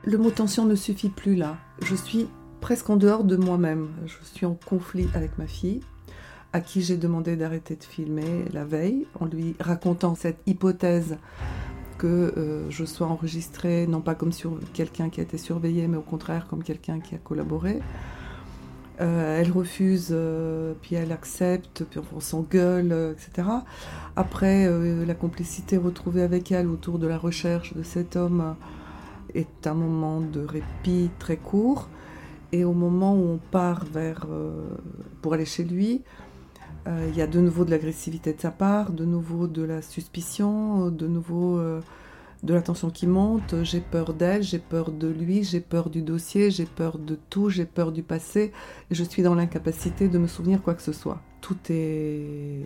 le 0.08 0.18
mot 0.18 0.32
tension 0.32 0.64
ne 0.64 0.76
suffit 0.76 1.10
plus 1.10 1.36
là. 1.36 1.58
Je 1.82 1.94
suis 1.94 2.30
presque 2.62 2.90
en 2.90 2.98
dehors 2.98 3.24
de 3.24 3.36
moi-même. 3.36 3.90
Je 4.06 4.16
suis 4.24 4.46
en 4.46 4.58
conflit 4.66 5.08
avec 5.14 5.38
ma 5.38 5.48
fille, 5.48 5.82
à 6.54 6.60
qui 6.60 6.82
j'ai 6.82 6.98
demandé 6.98 7.36
d'arrêter 7.36 7.76
de 7.76 7.84
filmer 7.84 8.46
la 8.54 8.66
veille, 8.66 9.08
en 9.20 9.26
lui 9.26 9.56
racontant 9.60 10.16
cette 10.16 10.40
hypothèse 10.46 11.18
que 11.98 12.34
euh, 12.38 12.70
je 12.70 12.86
sois 12.86 13.08
enregistrée, 13.08 13.88
non 13.88 14.02
pas 14.02 14.16
comme 14.16 14.32
sur 14.32 14.60
quelqu'un 14.74 15.10
qui 15.10 15.20
a 15.20 15.24
été 15.24 15.38
surveillé, 15.38 15.88
mais 15.88 15.98
au 15.98 16.02
contraire 16.02 16.48
comme 16.48 16.64
quelqu'un 16.64 17.00
qui 17.00 17.16
a 17.16 17.18
collaboré. 17.18 17.80
Euh, 19.00 19.40
elle 19.40 19.52
refuse, 19.52 20.10
euh, 20.12 20.74
puis 20.82 20.96
elle 20.96 21.12
accepte, 21.12 21.84
puis 21.84 22.00
on 22.16 22.20
s'engueule, 22.20 23.14
etc. 23.14 23.48
Après, 24.16 24.68
la 25.06 25.14
complicité 25.14 25.78
retrouvée 25.78 26.24
avec 26.24 26.52
elle 26.52 26.68
autour 26.68 26.98
de 26.98 27.08
la 27.08 27.18
recherche 27.18 27.76
de 27.76 27.84
cet 27.84 28.16
homme 28.16 28.56
est 29.36 29.68
un 29.68 29.76
moment 29.76 30.22
de 30.22 30.42
répit 30.42 31.12
très 31.20 31.38
court. 31.38 31.90
Et 32.52 32.64
au 32.64 32.74
moment 32.74 33.14
où 33.14 33.34
on 33.34 33.40
part 33.52 33.86
vers, 33.86 34.26
euh, 34.30 34.68
pour 35.22 35.34
aller 35.34 35.46
chez 35.46 35.64
lui, 35.64 36.02
euh, 36.88 37.08
il 37.10 37.18
y 37.18 37.22
a 37.22 37.28
de 37.28 37.42
nouveau 37.42 37.66
de 37.66 37.72
l'agressivité 37.72 38.34
de 38.34 38.40
sa 38.40 38.52
part, 38.52 38.92
de 38.92 39.04
nouveau 39.04 39.48
de 39.48 39.64
la 39.64 39.82
suspicion, 39.82 40.90
de 40.90 41.08
nouveau 41.08 41.58
euh, 41.58 41.82
de 42.44 42.54
l'attention 42.54 42.90
qui 42.90 43.08
monte. 43.08 43.64
J'ai 43.64 43.82
peur 43.82 44.14
d'elle, 44.14 44.44
j'ai 44.44 44.60
peur 44.60 44.92
de 44.92 45.10
lui, 45.10 45.44
j'ai 45.44 45.60
peur 45.60 45.90
du 45.90 46.02
dossier, 46.02 46.50
j'ai 46.50 46.66
peur 46.66 46.98
de 46.98 47.18
tout, 47.30 47.50
j'ai 47.50 47.66
peur 47.66 47.92
du 47.92 48.04
passé. 48.04 48.54
Je 48.92 49.04
suis 49.04 49.24
dans 49.24 49.36
l'incapacité 49.36 50.08
de 50.08 50.18
me 50.18 50.28
souvenir 50.28 50.62
quoi 50.62 50.74
que 50.74 50.84
ce 50.84 50.94
soit. 50.94 51.22
Tout 51.42 51.58
est 51.70 52.66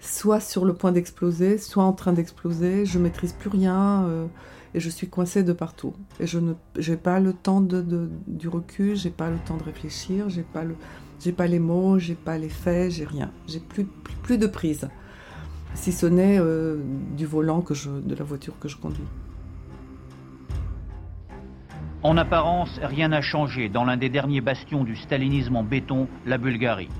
soit 0.00 0.40
sur 0.40 0.66
le 0.66 0.74
point 0.74 0.92
d'exploser, 0.92 1.56
soit 1.56 1.82
en 1.82 1.94
train 1.94 2.12
d'exploser. 2.12 2.84
Je 2.84 2.98
maîtrise 2.98 3.32
plus 3.32 3.48
rien 3.48 4.28
et 4.76 4.80
je 4.80 4.90
suis 4.90 5.08
coincée 5.08 5.42
de 5.42 5.54
partout. 5.54 5.94
Et 6.20 6.26
je 6.26 6.38
n'ai 6.38 6.96
pas 6.98 7.18
le 7.18 7.32
temps 7.32 7.62
du 7.62 8.46
recul, 8.46 8.94
j'ai 8.94 9.10
pas 9.10 9.30
le 9.30 9.38
temps 9.38 9.56
de 9.56 9.62
réfléchir, 9.62 10.28
j'ai 10.28 10.42
pas 10.42 10.64
pas 11.34 11.46
les 11.46 11.58
mots, 11.58 11.98
j'ai 11.98 12.14
pas 12.14 12.36
les 12.36 12.50
faits, 12.50 12.92
j'ai 12.92 13.06
rien. 13.06 13.30
J'ai 13.48 13.58
plus, 13.58 13.86
plus, 14.22 14.36
de 14.36 14.46
prise, 14.46 14.90
si 15.72 15.92
ce 15.92 16.04
n'est 16.04 16.38
euh, 16.38 16.76
du 17.16 17.24
volant 17.24 17.64
de 17.66 18.14
la 18.14 18.22
voiture 18.22 18.58
que 18.60 18.68
je 18.68 18.76
conduis. 18.76 19.08
En 22.02 22.18
apparence, 22.18 22.78
rien 22.82 23.08
n'a 23.08 23.22
changé 23.22 23.70
dans 23.70 23.84
l'un 23.84 23.96
des 23.96 24.10
derniers 24.10 24.42
bastions 24.42 24.84
du 24.84 24.94
stalinisme 24.94 25.56
en 25.56 25.64
béton, 25.64 26.06
la 26.26 26.36
Bulgarie. 26.36 26.90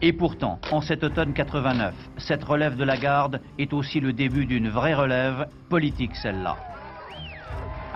Et 0.00 0.14
pourtant, 0.14 0.58
en 0.72 0.80
cet 0.80 1.04
automne 1.04 1.34
89, 1.34 1.94
cette 2.16 2.44
relève 2.44 2.76
de 2.76 2.84
la 2.84 2.96
garde 2.96 3.42
est 3.58 3.74
aussi 3.74 4.00
le 4.00 4.14
début 4.14 4.46
d'une 4.46 4.70
vraie 4.70 4.94
relève 4.94 5.48
politique 5.68 6.16
celle-là. 6.16 6.56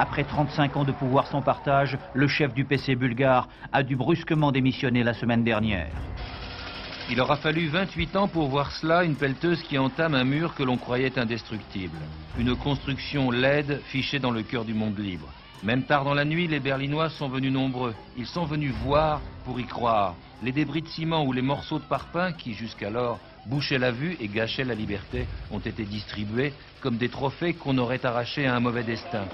Après 0.03 0.25
35 0.25 0.79
ans 0.79 0.85
de 0.85 0.93
pouvoir 0.93 1.27
sans 1.27 1.43
partage, 1.43 1.99
le 2.15 2.27
chef 2.27 2.55
du 2.55 2.65
PC 2.65 2.97
bulgare 2.97 3.49
a 3.71 3.83
dû 3.83 3.97
brusquement 3.97 4.51
démissionner 4.51 5.05
la 5.05 5.13
semaine 5.13 5.45
dernière. 5.45 5.93
Il 7.11 7.21
aura 7.21 7.37
fallu 7.37 7.69
28 7.69 8.17
ans 8.17 8.27
pour 8.27 8.49
voir 8.49 8.73
cela, 8.73 9.05
une 9.05 9.15
pelleteuse 9.15 9.63
qui 9.63 9.77
entame 9.77 10.15
un 10.15 10.25
mur 10.25 10.55
que 10.55 10.63
l'on 10.63 10.79
croyait 10.79 11.19
indestructible. 11.19 11.99
Une 12.39 12.57
construction 12.57 13.31
laide 13.31 13.83
fichée 13.89 14.19
dans 14.19 14.31
le 14.31 14.43
cœur 14.43 14.65
du 14.65 14.73
monde 14.73 14.99
libre. 14.99 15.29
Même 15.63 15.83
tard 15.83 16.05
dans 16.05 16.15
la 16.15 16.25
nuit, 16.25 16.49
les 16.49 16.61
Berlinois 16.61 17.11
sont 17.11 17.29
venus 17.29 17.53
nombreux. 17.53 17.95
Ils 18.17 18.25
sont 18.25 18.47
venus 18.47 18.73
voir 18.83 19.21
pour 19.45 19.61
y 19.61 19.67
croire. 19.67 20.15
Les 20.43 20.53
débris 20.53 20.81
de 20.81 20.89
ciment 20.89 21.27
ou 21.27 21.33
les 21.35 21.43
morceaux 21.43 21.79
de 21.79 21.85
parpaing 21.85 22.33
qui, 22.33 22.55
jusqu'alors, 22.55 23.21
bouchaient 23.47 23.79
la 23.79 23.91
vue 23.91 24.17
et 24.21 24.29
gâchaient 24.29 24.65
la 24.65 24.75
liberté, 24.75 25.27
ont 25.51 25.59
été 25.59 25.85
distribués 25.85 26.53
comme 26.81 26.97
des 26.97 27.09
trophées 27.09 27.55
qu'on 27.55 27.79
aurait 27.79 28.05
arrachés 28.05 28.47
à 28.47 28.55
un 28.55 28.61
mauvais 28.61 28.85
destin. 28.85 29.25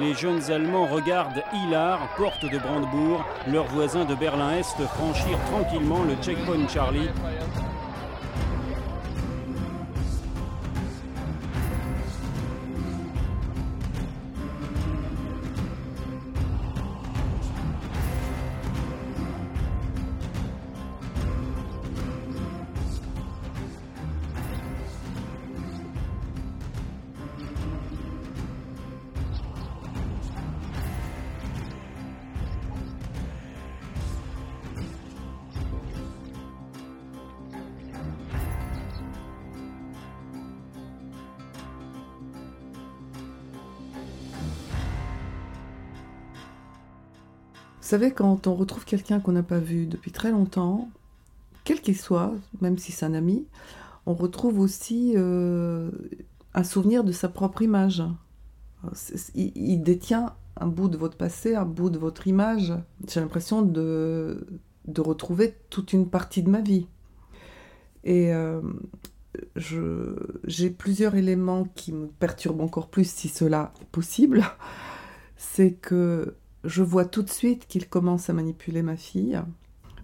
Les 0.00 0.14
jeunes 0.14 0.50
Allemands 0.50 0.86
regardent 0.86 1.42
Hilar, 1.52 2.14
porte 2.16 2.50
de 2.50 2.58
Brandebourg, 2.58 3.26
leurs 3.46 3.66
voisins 3.66 4.06
de 4.06 4.14
Berlin-Est 4.14 4.80
franchir 4.86 5.38
tranquillement 5.50 6.02
le 6.04 6.14
checkpoint 6.22 6.66
Charlie 6.68 7.10
savez, 47.92 48.10
quand 48.10 48.46
on 48.46 48.54
retrouve 48.54 48.86
quelqu'un 48.86 49.20
qu'on 49.20 49.32
n'a 49.32 49.42
pas 49.42 49.58
vu 49.58 49.84
depuis 49.84 50.12
très 50.12 50.30
longtemps, 50.30 50.88
quel 51.62 51.82
qu'il 51.82 51.98
soit, 51.98 52.32
même 52.62 52.78
si 52.78 52.90
c'est 52.90 53.04
un 53.04 53.12
ami, 53.12 53.44
on 54.06 54.14
retrouve 54.14 54.60
aussi 54.60 55.12
euh, 55.14 55.90
un 56.54 56.64
souvenir 56.64 57.04
de 57.04 57.12
sa 57.12 57.28
propre 57.28 57.60
image. 57.60 58.02
Il, 59.34 59.82
détient 59.82 60.32
un 60.56 60.68
bout 60.68 60.88
de 60.88 60.96
votre 60.96 61.18
passé, 61.18 61.54
un 61.54 61.66
bout 61.66 61.90
de 61.90 61.98
votre 61.98 62.26
image. 62.26 62.72
J'ai 63.06 63.20
l'impression 63.20 63.60
de, 63.60 64.46
de, 64.86 65.00
retrouver 65.02 65.54
toute 65.68 65.92
une 65.92 66.08
partie 66.08 66.42
de 66.42 66.48
ma 66.48 66.62
vie. 66.62 66.86
Et 68.04 68.32
euh, 68.32 68.62
j'ai 70.46 70.70
plusieurs 70.70 71.14
éléments 71.14 71.64
qui 71.74 71.92
me 71.92 72.06
perturbent 72.06 72.62
encore 72.62 72.88
plus, 72.88 73.08
si 73.08 73.28
cela 73.28 73.74
est 73.82 73.88
possible. 73.88 74.42
C'est 75.36 75.72
que 75.72 76.36
je 76.64 76.82
vois 76.82 77.04
tout 77.04 77.22
de 77.22 77.30
suite 77.30 77.66
qu'il 77.66 77.88
commence 77.88 78.30
à 78.30 78.32
manipuler 78.32 78.82
ma 78.82 78.96
fille. 78.96 79.40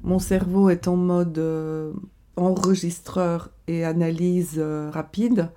Mon 0.03 0.19
cerveau 0.19 0.71
est 0.71 0.89
en 0.89 0.97
mode 0.97 1.39
euh, 1.39 1.93
enregistreur 2.37 3.51
et 3.67 3.85
analyse 3.85 4.55
euh, 4.59 4.91
rapide, 4.91 5.51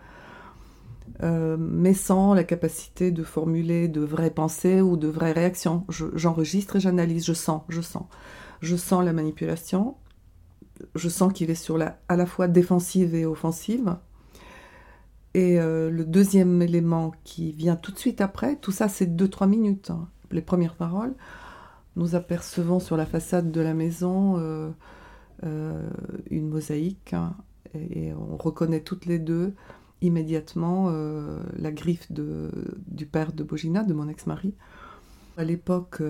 euh, 1.23 1.57
mais 1.59 1.93
sans 1.93 2.33
la 2.33 2.43
capacité 2.43 3.11
de 3.11 3.23
formuler 3.23 3.87
de 3.87 4.01
vraies 4.01 4.31
pensées 4.31 4.81
ou 4.81 4.97
de 4.97 5.07
vraies 5.07 5.31
réactions. 5.31 5.85
J'enregistre 5.89 6.77
et 6.77 6.79
j'analyse, 6.79 7.25
je 7.25 7.33
sens, 7.33 7.61
je 7.69 7.81
sens. 7.81 8.05
Je 8.61 8.75
sens 8.75 9.03
la 9.03 9.13
manipulation, 9.13 9.95
je 10.93 11.09
sens 11.09 11.33
qu'il 11.33 11.49
est 11.49 11.71
à 12.07 12.15
la 12.15 12.25
fois 12.27 12.47
défensive 12.47 13.15
et 13.15 13.25
offensive. 13.25 13.97
Et 15.33 15.57
le 15.57 16.03
deuxième 16.03 16.61
élément 16.61 17.11
qui 17.23 17.53
vient 17.53 17.75
tout 17.75 17.91
de 17.91 17.97
suite 17.97 18.21
après, 18.21 18.57
tout 18.57 18.71
ça 18.71 18.87
c'est 18.87 19.07
2-3 19.07 19.49
minutes. 19.49 19.89
Hein 19.89 20.09
les 20.31 20.41
premières 20.41 20.75
paroles, 20.75 21.13
nous 21.95 22.15
apercevons 22.15 22.79
sur 22.79 22.97
la 22.97 23.05
façade 23.05 23.51
de 23.51 23.61
la 23.61 23.73
maison 23.73 24.37
euh, 24.37 24.69
euh, 25.43 25.89
une 26.29 26.47
mosaïque 26.47 27.13
hein, 27.13 27.35
et, 27.73 28.13
on 28.13 28.37
reconnaît 28.37 28.81
toutes 28.81 29.05
les 29.05 29.19
deux 29.19 29.53
immédiatement 30.01 30.87
euh, 30.89 31.39
la 31.57 31.71
griffe 31.71 32.11
de, 32.11 32.49
du 32.87 33.05
père 33.05 33.33
de 33.33 33.43
Bogina, 33.43 33.83
de 33.83 33.93
mon 33.93 34.07
ex-mari. 34.07 34.55
À 35.37 35.43
l'époque, 35.43 36.01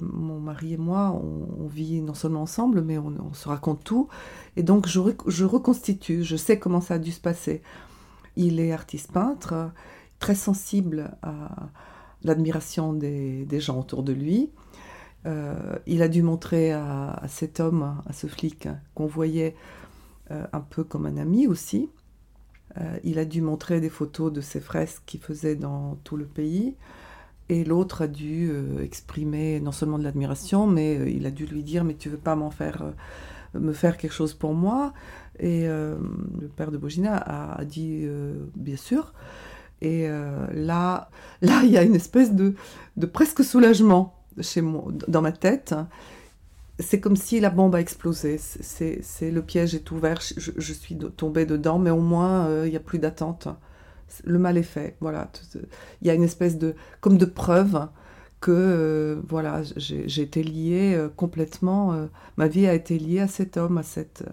mon 0.00 0.40
mari 0.40 0.74
et 0.74 0.76
moi, 0.76 1.10
on, 1.10 1.66
vit 1.66 2.00
non 2.00 2.14
seulement 2.14 2.42
ensemble, 2.42 2.80
mais 2.80 2.96
on, 2.96 3.34
se 3.34 3.48
raconte 3.48 3.84
tout. 3.84 4.08
Et 4.56 4.62
donc, 4.62 4.86
je, 4.88 5.00
je, 5.26 5.44
reconstitue, 5.44 6.22
je 6.22 6.36
sais 6.36 6.58
comment 6.58 6.80
ça 6.80 6.94
a 6.94 6.98
dû 6.98 7.10
se 7.10 7.20
passer. 7.20 7.60
Il 8.36 8.58
est 8.58 8.72
artiste 8.72 9.12
peintre, 9.12 9.70
très 10.18 10.34
sensible 10.34 11.16
à, 11.22 11.68
l'admiration 12.24 12.92
des, 12.92 13.60
gens 13.60 13.78
autour 13.78 14.02
de 14.02 14.12
lui. 14.12 14.50
Euh, 15.26 15.76
il 15.86 16.02
a 16.02 16.08
dû 16.08 16.22
montrer 16.22 16.72
à, 16.72 17.22
cet 17.28 17.60
homme, 17.60 18.02
à 18.06 18.12
ce 18.12 18.26
flic, 18.26 18.68
qu'on 18.94 19.06
voyait 19.06 19.54
euh, 20.30 20.44
un 20.52 20.60
peu 20.60 20.84
comme 20.84 21.06
un 21.06 21.16
ami 21.16 21.46
aussi. 21.46 21.90
Euh, 22.78 22.98
il 23.04 23.18
a 23.18 23.24
dû 23.24 23.40
montrer 23.40 23.80
des 23.80 23.88
photos 23.88 24.32
de 24.32 24.40
ses 24.40 24.60
fresques 24.60 25.02
qu'il 25.06 25.20
faisait 25.20 25.54
dans 25.54 25.96
tout 26.04 26.16
le 26.16 26.26
pays. 26.26 26.74
Et 27.50 27.62
l'autre 27.62 28.02
a 28.02 28.06
dû 28.06 28.50
exprimer 28.80 29.60
non 29.60 29.70
seulement 29.70 29.98
de 29.98 30.04
l'admiration, 30.04 30.66
mais 30.66 31.12
il 31.12 31.26
a 31.26 31.30
dû 31.30 31.44
lui 31.44 31.62
dire 31.62 31.84
Mais 31.84 31.94
tu 31.94 32.08
veux 32.08 32.16
pas 32.16 32.36
m'en 32.36 32.50
faire, 32.50 32.94
me 33.52 33.74
faire 33.74 33.98
quelque 33.98 34.14
chose 34.14 34.32
pour 34.32 34.54
moi? 34.54 34.94
Et 35.38 35.66
le 35.66 36.48
père 36.56 36.70
de 36.70 36.78
Bogina 36.78 37.18
a, 37.18 37.60
a 37.60 37.64
dit 37.66 38.08
Bien 38.56 38.78
sûr. 38.78 39.12
Et 39.80 40.08
euh, 40.08 40.46
là, 40.52 41.10
là, 41.42 41.62
il 41.64 41.70
y 41.70 41.78
a 41.78 41.82
une 41.82 41.94
espèce 41.94 42.32
de, 42.32 42.54
de 42.96 43.06
presque 43.06 43.44
soulagement 43.44 44.18
chez 44.40 44.60
moi, 44.60 44.84
dans 45.08 45.22
ma 45.22 45.32
tête. 45.32 45.74
C'est 46.80 46.98
comme 46.98 47.14
si 47.14 47.38
la 47.38 47.50
bombe 47.50 47.74
a 47.76 47.80
explosé. 47.80 48.38
C'est 48.38 49.30
le 49.30 49.42
piège 49.42 49.74
est 49.74 49.90
ouvert. 49.92 50.20
Je, 50.20 50.50
je 50.56 50.72
suis 50.72 50.98
tombée 51.16 51.46
dedans, 51.46 51.78
mais 51.78 51.90
au 51.90 52.00
moins 52.00 52.46
euh, 52.46 52.66
il 52.66 52.70
n'y 52.70 52.76
a 52.76 52.80
plus 52.80 52.98
d'attente. 52.98 53.48
Le 54.24 54.38
mal 54.38 54.56
est 54.58 54.62
fait. 54.62 54.96
Voilà. 55.00 55.30
Il 56.02 56.08
y 56.08 56.10
a 56.10 56.14
une 56.14 56.24
espèce 56.24 56.58
de 56.58 56.74
comme 57.00 57.16
de 57.16 57.26
preuve 57.26 57.88
que 58.40 58.50
euh, 58.50 59.20
voilà, 59.28 59.62
j'ai 59.76 60.22
été 60.22 60.42
liée 60.42 61.00
complètement. 61.16 62.08
ma 62.36 62.48
vie 62.48 62.66
a 62.66 62.74
été 62.74 62.98
liée 62.98 63.20
à 63.20 63.28
cet 63.28 63.56
homme, 63.56 63.78
à 63.78 63.84
cette 63.84 64.24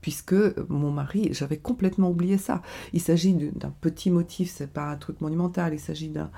puisque 0.00 0.34
mon 0.68 0.90
mari, 0.90 1.28
j'avais 1.32 1.58
complètement 1.58 2.10
oublié 2.10 2.38
ça. 2.38 2.62
Il 2.92 3.00
s'agit 3.00 3.34
d'un 3.34 3.74
petit 3.80 4.10
motif, 4.10 4.50
c'est 4.50 4.72
pas 4.72 4.90
un 4.90 4.96
truc 4.96 5.20
monumental, 5.20 5.74
il 5.74 5.80
s'agit 5.80 6.08
d'un, 6.08 6.30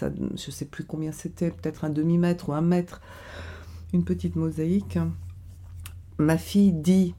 je 0.00 0.50
sais 0.50 0.64
plus 0.64 0.84
combien 0.84 1.12
c'était, 1.12 1.50
peut-être 1.50 1.84
un 1.84 1.90
demi-mètre 1.90 2.48
ou 2.48 2.52
un 2.52 2.62
mètre, 2.62 3.00
une 3.92 4.04
petite 4.04 4.36
mosaïque. 4.36 4.98
Ma 6.18 6.38
fille 6.38 6.72
dit, 6.72 7.14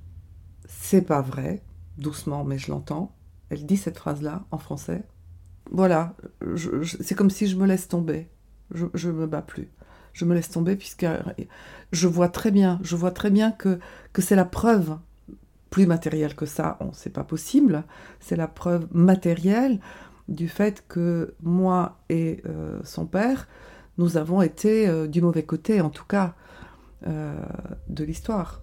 c'est 0.66 1.02
pas 1.02 1.22
vrai, 1.22 1.62
doucement, 1.98 2.44
mais 2.44 2.58
je 2.58 2.72
l'entends. 2.72 3.16
Elle 3.50 3.66
dit 3.66 3.78
cette 3.78 3.98
phrase-là 3.98 4.46
en 4.52 4.58
français. 4.58 5.04
Voilà, 5.72 6.16
c'est 7.02 7.16
comme 7.16 7.30
si 7.30 7.48
je 7.48 7.56
me 7.58 7.66
laisse 7.66 7.88
tomber. 7.88 8.30
Je, 8.74 8.86
ne 9.08 9.14
me 9.14 9.28
bats 9.28 9.42
plus. 9.42 9.70
Je 10.14 10.26
me 10.26 10.34
laisse 10.34 10.50
tomber 10.50 10.76
puisque 10.76 11.06
je 11.92 12.08
vois 12.08 12.30
très 12.30 12.52
bien, 12.52 12.80
je 12.82 12.96
vois 12.96 13.12
très 13.12 13.32
bien 13.32 13.52
que, 13.52 13.80
que 14.14 14.22
c'est 14.22 14.36
la 14.36 14.46
preuve 14.46 14.98
plus 15.71 15.88
matériel 15.88 16.36
que 16.36 16.45
ça, 16.45 16.77
on 16.81 16.91
c'est 16.93 17.10
pas 17.10 17.23
possible. 17.23 17.84
C'est 18.19 18.36
la 18.36 18.47
preuve 18.47 18.88
matérielle 18.91 19.79
du 20.27 20.47
fait 20.47 20.84
que 20.88 21.34
moi 21.41 21.97
et 22.10 22.41
euh, 22.45 22.79
son 22.84 23.07
père, 23.07 23.47
nous 23.97 24.17
avons 24.17 24.41
été 24.41 24.88
euh, 24.88 25.07
du 25.07 25.21
mauvais 25.21 25.43
côté, 25.43 25.81
en 25.81 25.89
tout 25.89 26.05
cas, 26.05 26.36
euh, 27.07 27.34
de 27.88 28.03
l'histoire. 28.03 28.62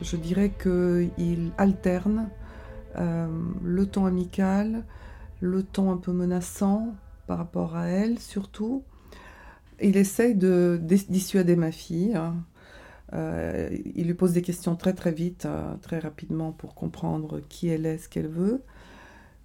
Je 0.00 0.16
dirais 0.16 0.52
qu'il 0.60 1.52
alterne 1.58 2.28
le 3.62 3.86
ton 3.86 4.06
amical, 4.06 4.84
le 5.40 5.62
ton 5.62 5.92
un 5.92 5.96
peu 5.96 6.12
menaçant, 6.12 6.96
par 7.28 7.38
rapport 7.38 7.76
à 7.76 7.86
elle 7.86 8.18
surtout. 8.18 8.82
Il 9.80 9.96
essaye 9.96 10.34
de 10.34 10.80
dissuader 10.82 11.54
ma 11.54 11.70
fille. 11.70 12.16
Hein. 12.16 12.34
Euh, 13.12 13.68
il 13.94 14.06
lui 14.06 14.14
pose 14.14 14.32
des 14.32 14.42
questions 14.42 14.74
très 14.74 14.92
très 14.92 15.12
vite, 15.12 15.46
euh, 15.46 15.74
très 15.82 15.98
rapidement 15.98 16.52
pour 16.52 16.74
comprendre 16.74 17.40
qui 17.48 17.68
elle 17.68 17.86
est, 17.86 17.98
ce 17.98 18.08
qu'elle 18.08 18.26
veut. 18.26 18.62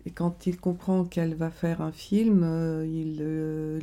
Et 0.06 0.12
quand 0.12 0.48
il 0.48 0.58
comprend 0.60 1.06
qu'elle 1.06 1.36
va 1.36 1.50
faire 1.52 1.82
un 1.82 1.92
film, 1.92 2.42
euh, 2.44 2.86
il 2.88 3.20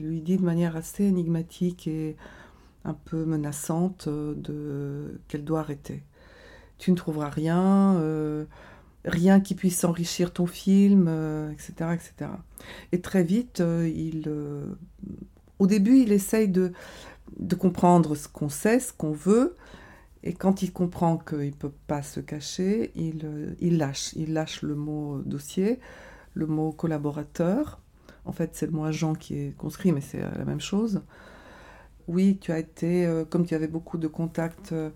lui 0.05 0.21
dit 0.23 0.39
de 0.39 0.45
manière 0.45 0.77
assez 0.77 1.05
énigmatique 1.05 1.87
et 1.87 2.17
un 2.85 2.95
peu 2.95 3.25
menaçante 3.25 4.09
qu'elle 5.29 5.45
doit 5.45 5.61
arrêter. 5.61 6.03
Tu 6.79 6.91
ne 6.91 6.97
trouveras 6.97 7.29
rien, 7.29 8.01
rien 9.05 9.41
qui 9.41 9.55
puisse 9.55 9.85
enrichir 9.85 10.33
ton 10.33 10.47
film, 10.47 11.09
etc., 11.53 11.73
etc. 11.95 12.31
Et 12.93 13.01
très 13.01 13.25
vite, 13.25 13.61
il, 13.61 14.31
au 15.59 15.67
début, 15.67 15.99
il 16.01 16.13
essaye 16.13 16.49
de, 16.49 16.73
de 17.39 17.55
comprendre 17.55 18.15
ce 18.15 18.29
qu'on 18.29 18.49
sait, 18.49 18.81
ce 18.81 18.93
qu'on 18.93 19.13
veut, 19.13 19.57
et 20.23 20.35
quand 20.35 20.63
il 20.63 20.73
comprend 20.73 21.17
qu'il 21.17 21.47
ne 21.47 21.51
peut 21.51 21.73
pas 21.87 22.03
se 22.03 22.21
cacher, 22.21 22.91
il, 22.95 23.57
il, 23.61 23.79
lâche. 23.79 24.13
Il 24.17 24.35
lâche 24.35 24.61
le 24.61 24.75
mot 24.75 25.23
dossier 25.25 25.79
le 26.35 26.47
mot 26.47 26.73
collaborateur. 26.73 27.81
En 28.25 28.33
fait, 28.33 28.51
c'est 28.55 28.67
le 28.67 28.73
mot 28.73 28.85
agent 28.85 29.15
qui 29.15 29.39
est 29.39 29.57
conscrit, 29.57 29.93
mais 29.93 30.01
c'est 30.01 30.23
euh, 30.23 30.31
la 30.37 30.45
même 30.45 30.61
chose. 30.61 31.03
Oui, 32.09 32.39
tu 32.41 32.53
as 32.53 32.59
été, 32.59 33.07
euh, 33.07 33.25
comme 33.25 33.47
tu 33.47 33.55
avais 33.55 33.69
beaucoup 33.69 33.99
de 33.99 34.09
contacts 34.09 34.73
euh, 34.73 34.91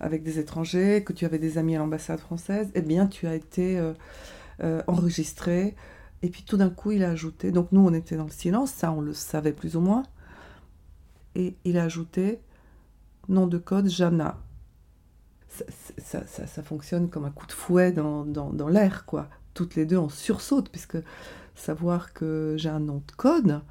avec 0.00 0.22
des 0.22 0.38
étrangers, 0.38 1.02
que 1.04 1.12
tu 1.12 1.24
avais 1.24 1.38
des 1.38 1.58
amis 1.58 1.76
à 1.76 1.78
l'ambassade 1.78 2.20
française, 2.20 2.70
eh 2.74 2.82
bien, 2.82 3.06
tu 3.06 3.26
as 3.26 3.34
été 3.34 3.80
enregistré. 4.86 5.74
Et 6.22 6.30
puis 6.30 6.42
tout 6.42 6.56
d'un 6.56 6.70
coup, 6.70 6.92
il 6.92 7.04
a 7.04 7.10
ajouté, 7.10 7.52
donc 7.52 7.72
nous, 7.72 7.86
on 7.86 7.92
était 7.92 8.16
dans 8.16 8.24
le 8.24 8.30
silence, 8.30 8.70
ça, 8.70 8.92
on 8.92 9.00
le 9.00 9.12
savait 9.12 9.52
plus 9.52 9.76
ou 9.76 9.80
moins. 9.80 10.04
Et 11.34 11.56
il 11.64 11.78
a 11.78 11.84
ajouté, 11.84 12.40
nom 13.28 13.46
de 13.46 13.58
code, 13.58 13.88
Jana. 13.88 14.38
Ça, 15.98 16.26
ça, 16.26 16.62
fonctionne 16.62 17.08
comme 17.08 17.24
un 17.24 17.30
coup 17.30 17.46
de 17.46 17.52
fouet 17.52 17.92
dans, 17.92 18.24
dans, 18.24 18.50
dans 18.50 18.68
l'air, 18.68 19.04
quoi 19.06 19.28
toutes 19.54 19.76
les 19.76 19.86
deux 19.86 19.96
on 19.96 20.08
sursaute, 20.08 20.68
puisque 20.68 20.98
savoir 21.54 22.12
que 22.12 22.56
j'ai 22.58 22.68
un 22.68 22.80
nom 22.80 23.02
de 23.06 23.12
code, 23.16 23.62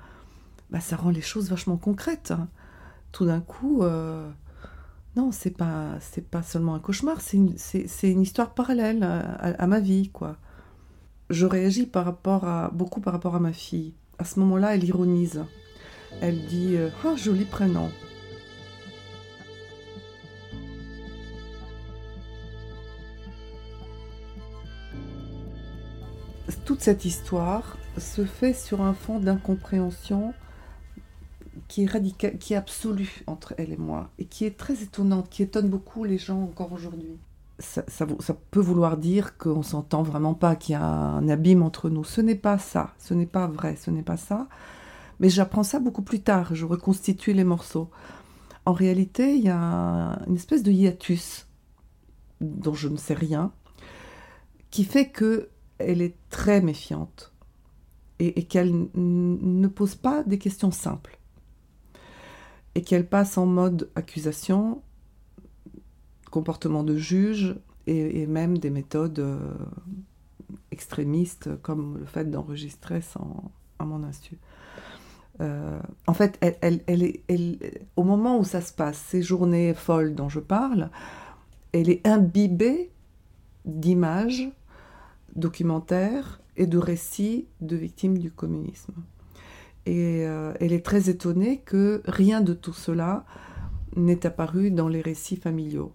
bah, 0.72 0.80
ça 0.80 0.96
rend 0.96 1.10
les 1.10 1.22
choses 1.22 1.50
vachement 1.50 1.78
concrètes. 1.78 2.32
Hein. 2.32 2.48
Tout 3.12 3.26
d'un 3.26 3.42
coup, 3.42 3.84
euh, 3.84 4.28
non, 5.16 5.32
c'est 5.32 5.56
pas, 5.56 6.00
pas 6.32 6.42
seulement 6.42 6.76
un 6.76 6.80
cauchemar, 6.80 7.22
c'est 7.22 7.38
une, 7.38 8.22
histoire 8.22 8.54
parallèle 8.54 9.04
à, 9.04 9.68
ma 9.68 9.80
vie, 9.80 10.10
quoi. 10.10 10.38
Je 11.30 11.46
réagis 11.46 11.86
par 11.86 12.06
rapport 12.06 12.72
beaucoup 12.74 13.00
par 13.00 13.14
rapport 13.14 13.36
à 13.36 13.40
ma 13.40 13.54
fille. 13.54 13.94
À 14.18 14.26
ce 14.26 14.40
moment-là, 14.40 14.76
elle 14.76 14.84
ironise. 14.84 15.44
Elle 16.22 16.46
dit 16.46 16.76
euh, 16.78 16.90
Ah, 17.06 17.16
joli 17.16 17.46
prénom. 17.46 17.90
toute 26.66 26.82
cette 26.82 27.04
histoire 27.04 27.78
se 27.98 28.24
fait 28.24 28.54
sur 28.54 28.82
un 28.82 28.94
fond 28.94 29.20
d'incompréhension 29.20 30.34
qui 31.68 31.84
est 31.84 31.88
radical, 31.88 32.38
qui 32.38 32.54
est 32.54 32.58
absolue 32.58 33.24
entre 33.28 33.54
elle 33.58 33.72
et 33.72 33.78
moi, 33.78 34.10
et 34.20 34.26
qui 34.26 34.46
est 34.46 34.58
très 34.58 34.82
étonnante, 34.84 35.30
qui 35.30 35.44
étonne 35.44 35.70
beaucoup 35.70 36.04
les 36.04 36.18
gens 36.18 36.42
encore 36.42 36.74
aujourd'hui. 36.74 37.18
Ça, 37.60 37.84
ça, 37.88 38.06
peut 38.52 38.60
vouloir 38.60 38.98
dire 38.98 39.38
qu'on 39.38 39.62
s'entend 39.62 40.04
vraiment 40.04 40.34
pas, 40.34 40.56
qu'il 40.56 40.74
y 40.74 40.76
a 40.76 40.84
un 40.84 41.30
abîme 41.30 41.62
entre 41.62 41.90
nous. 41.90 42.04
Ce 42.04 42.20
n'est 42.20 42.36
pas 42.36 42.58
ça, 42.58 42.94
ce 42.98 43.14
n'est 43.14 43.28
pas 43.28 43.48
vrai, 43.48 43.76
ce 43.76 43.92
n'est 43.92 44.04
pas 44.04 44.18
ça. 44.18 44.48
Mais 45.20 45.30
j'apprends 45.30 45.64
ça 45.64 45.80
beaucoup 45.80 46.02
plus 46.02 46.22
tard, 46.22 46.56
je 46.56 46.66
reconstitue 46.66 47.34
les 47.34 47.44
morceaux. 47.44 47.90
En 48.66 48.74
réalité, 48.74 49.36
il 49.36 49.44
y 49.44 49.50
a 49.50 50.20
une 50.28 50.36
espèce 50.36 50.64
de 50.64 50.72
hiatus 50.72 51.48
dont 52.42 52.74
je 52.74 52.90
ne 52.90 52.98
sais 52.98 53.14
rien, 53.14 53.52
qui 54.72 54.84
fait 54.84 55.10
que 55.10 55.50
elle 55.78 56.02
est 56.02 56.16
très 56.30 56.62
méfiante 56.62 57.34
et, 58.20 58.44
qu'elle 58.44 58.88
ne 58.96 59.68
pose 59.68 59.96
pas 59.96 60.24
des 60.24 60.38
questions 60.38 60.72
simples 60.72 61.20
et 62.76 62.82
qu'elle 62.82 63.08
passe 63.08 63.38
en 63.38 63.46
mode 63.46 63.90
accusation, 63.96 64.82
comportement 66.32 66.84
de 66.84 66.96
juge 66.98 67.56
et, 67.86 68.26
même 68.28 68.58
des 68.58 68.70
méthodes 68.70 69.20
euh, 69.20 69.54
extrémistes 70.72 71.50
comme 71.62 71.98
le 72.00 72.06
fait 72.06 72.30
d'enregistrer 72.30 73.02
sans 73.02 73.52
à 73.80 73.86
mon 73.86 74.04
insu. 74.04 74.38
Euh, 75.42 75.80
en 76.08 76.14
fait, 76.14 76.40
au 77.96 78.04
moment 78.04 78.38
où 78.40 78.44
ça 78.44 78.62
se 78.62 78.72
passe, 78.72 78.98
ces 78.98 79.22
journées 79.22 79.74
folles 79.74 80.16
dont 80.16 80.30
je 80.30 80.40
parle, 80.40 80.90
elle 81.72 81.90
est 81.90 82.06
imbibée 82.08 82.92
d'images 83.66 84.50
documentaires 85.36 86.40
et 86.56 86.68
de 86.68 86.78
récits 86.78 87.48
de 87.62 87.76
victimes 87.76 88.18
du 88.18 88.32
communisme. 88.32 88.94
Et 89.86 90.26
euh, 90.26 90.54
elle 90.60 90.74
est 90.74 90.86
très 90.86 91.10
étonnée 91.10 91.62
que 91.66 92.02
rien 92.06 92.42
de 92.42 92.54
tout 92.54 92.74
cela 92.74 93.26
n'est 93.96 94.26
apparu 94.26 94.72
dans 94.72 94.88
les 94.88 95.02
récits 95.02 95.36
familiaux. 95.36 95.94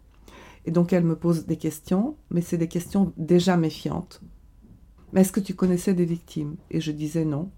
Et 0.66 0.70
donc 0.70 0.92
elle 0.92 1.04
me 1.04 1.16
pose 1.16 1.46
des 1.46 1.56
questions, 1.56 2.16
mais 2.30 2.42
c'est 2.42 2.58
des 2.58 2.68
questions 2.68 3.12
déjà 3.16 3.56
méfiantes. 3.56 4.20
Mais 5.12 5.22
est-ce 5.22 5.32
que 5.32 5.40
tu 5.40 5.54
connaissais 5.54 5.94
des 5.94 6.04
victimes? 6.04 6.56
Et 6.70 6.80
je 6.80 6.92
disais 6.92 7.24
non. 7.24 7.50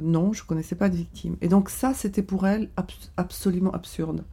Non, 0.00 0.32
je 0.32 0.42
ne 0.42 0.46
connaissais 0.46 0.76
pas 0.76 0.88
de 0.88 0.96
victimes. 0.96 1.36
Et 1.40 1.48
donc 1.48 1.68
ça, 1.68 1.92
c'était 1.92 2.22
pour 2.22 2.46
elle 2.46 2.70
absolument 3.16 3.72
absurde. 3.72 4.24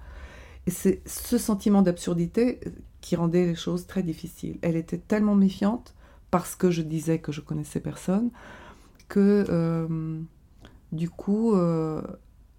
Et 0.66 0.72
c'est 0.72 1.02
ce 1.06 1.38
sentiment 1.38 1.82
d'absurdité 1.82 2.60
qui 3.02 3.16
rendait 3.16 3.46
les 3.46 3.56
choses 3.56 3.88
très 3.88 4.04
difficiles. 4.04 4.60
Elle 4.62 4.76
était 4.76 4.98
tellement 4.98 5.36
méfiante 5.36 5.96
parce 6.32 6.56
que 6.56 6.72
je 6.72 6.82
disais 6.82 7.20
que 7.20 7.32
je 7.32 7.42
connaissais 7.42 7.80
personne, 7.80 8.32
que 9.08 9.46
euh, 9.50 10.20
du 10.92 11.10
coup, 11.10 11.54
euh, 11.54 12.02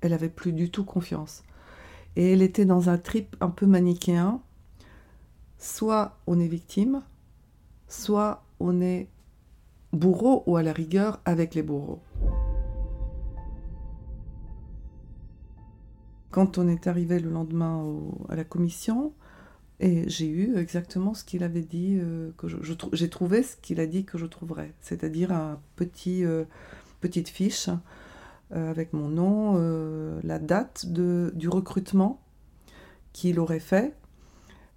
elle 0.00 0.12
avait 0.12 0.28
plus 0.28 0.52
du 0.52 0.70
tout 0.70 0.84
confiance. 0.84 1.42
Et 2.16 2.32
elle 2.32 2.42
était 2.42 2.64
dans 2.64 2.88
un 2.88 2.98
trip 2.98 3.36
un 3.40 3.50
peu 3.50 3.66
manichéen. 3.66 4.40
Soit 5.58 6.18
on 6.26 6.38
est 6.38 6.48
victime, 6.48 7.02
soit 7.88 8.44
on 8.60 8.80
est 8.80 9.08
bourreau 9.92 10.42
ou 10.46 10.56
à 10.56 10.62
la 10.62 10.72
rigueur 10.72 11.20
avec 11.24 11.54
les 11.54 11.62
bourreaux. 11.62 12.02
Quand 16.30 16.58
on 16.58 16.68
est 16.68 16.86
arrivé 16.86 17.18
le 17.18 17.30
lendemain 17.30 17.84
à 18.28 18.36
la 18.36 18.44
commission, 18.44 19.12
et 19.80 20.08
j'ai 20.08 20.26
eu 20.26 20.56
exactement 20.56 21.14
ce 21.14 21.24
qu'il 21.24 21.44
avait 21.44 21.62
dit, 21.62 21.98
euh, 22.00 22.30
que 22.36 22.48
j'ai 22.92 23.08
trouvé 23.08 23.42
ce 23.42 23.56
qu'il 23.56 23.80
a 23.80 23.86
dit 23.86 24.04
que 24.04 24.18
je 24.18 24.26
trouverais, 24.26 24.74
c'est-à-dire 24.80 25.32
un 25.32 25.60
petit, 25.76 26.24
euh, 26.24 26.44
petite 27.00 27.28
fiche 27.28 27.70
avec 28.50 28.92
mon 28.92 29.08
nom, 29.08 30.20
la 30.22 30.38
date 30.38 30.86
de, 30.86 31.32
du 31.34 31.48
recrutement 31.48 32.20
qu'il 33.12 33.40
aurait 33.40 33.60
fait, 33.60 33.94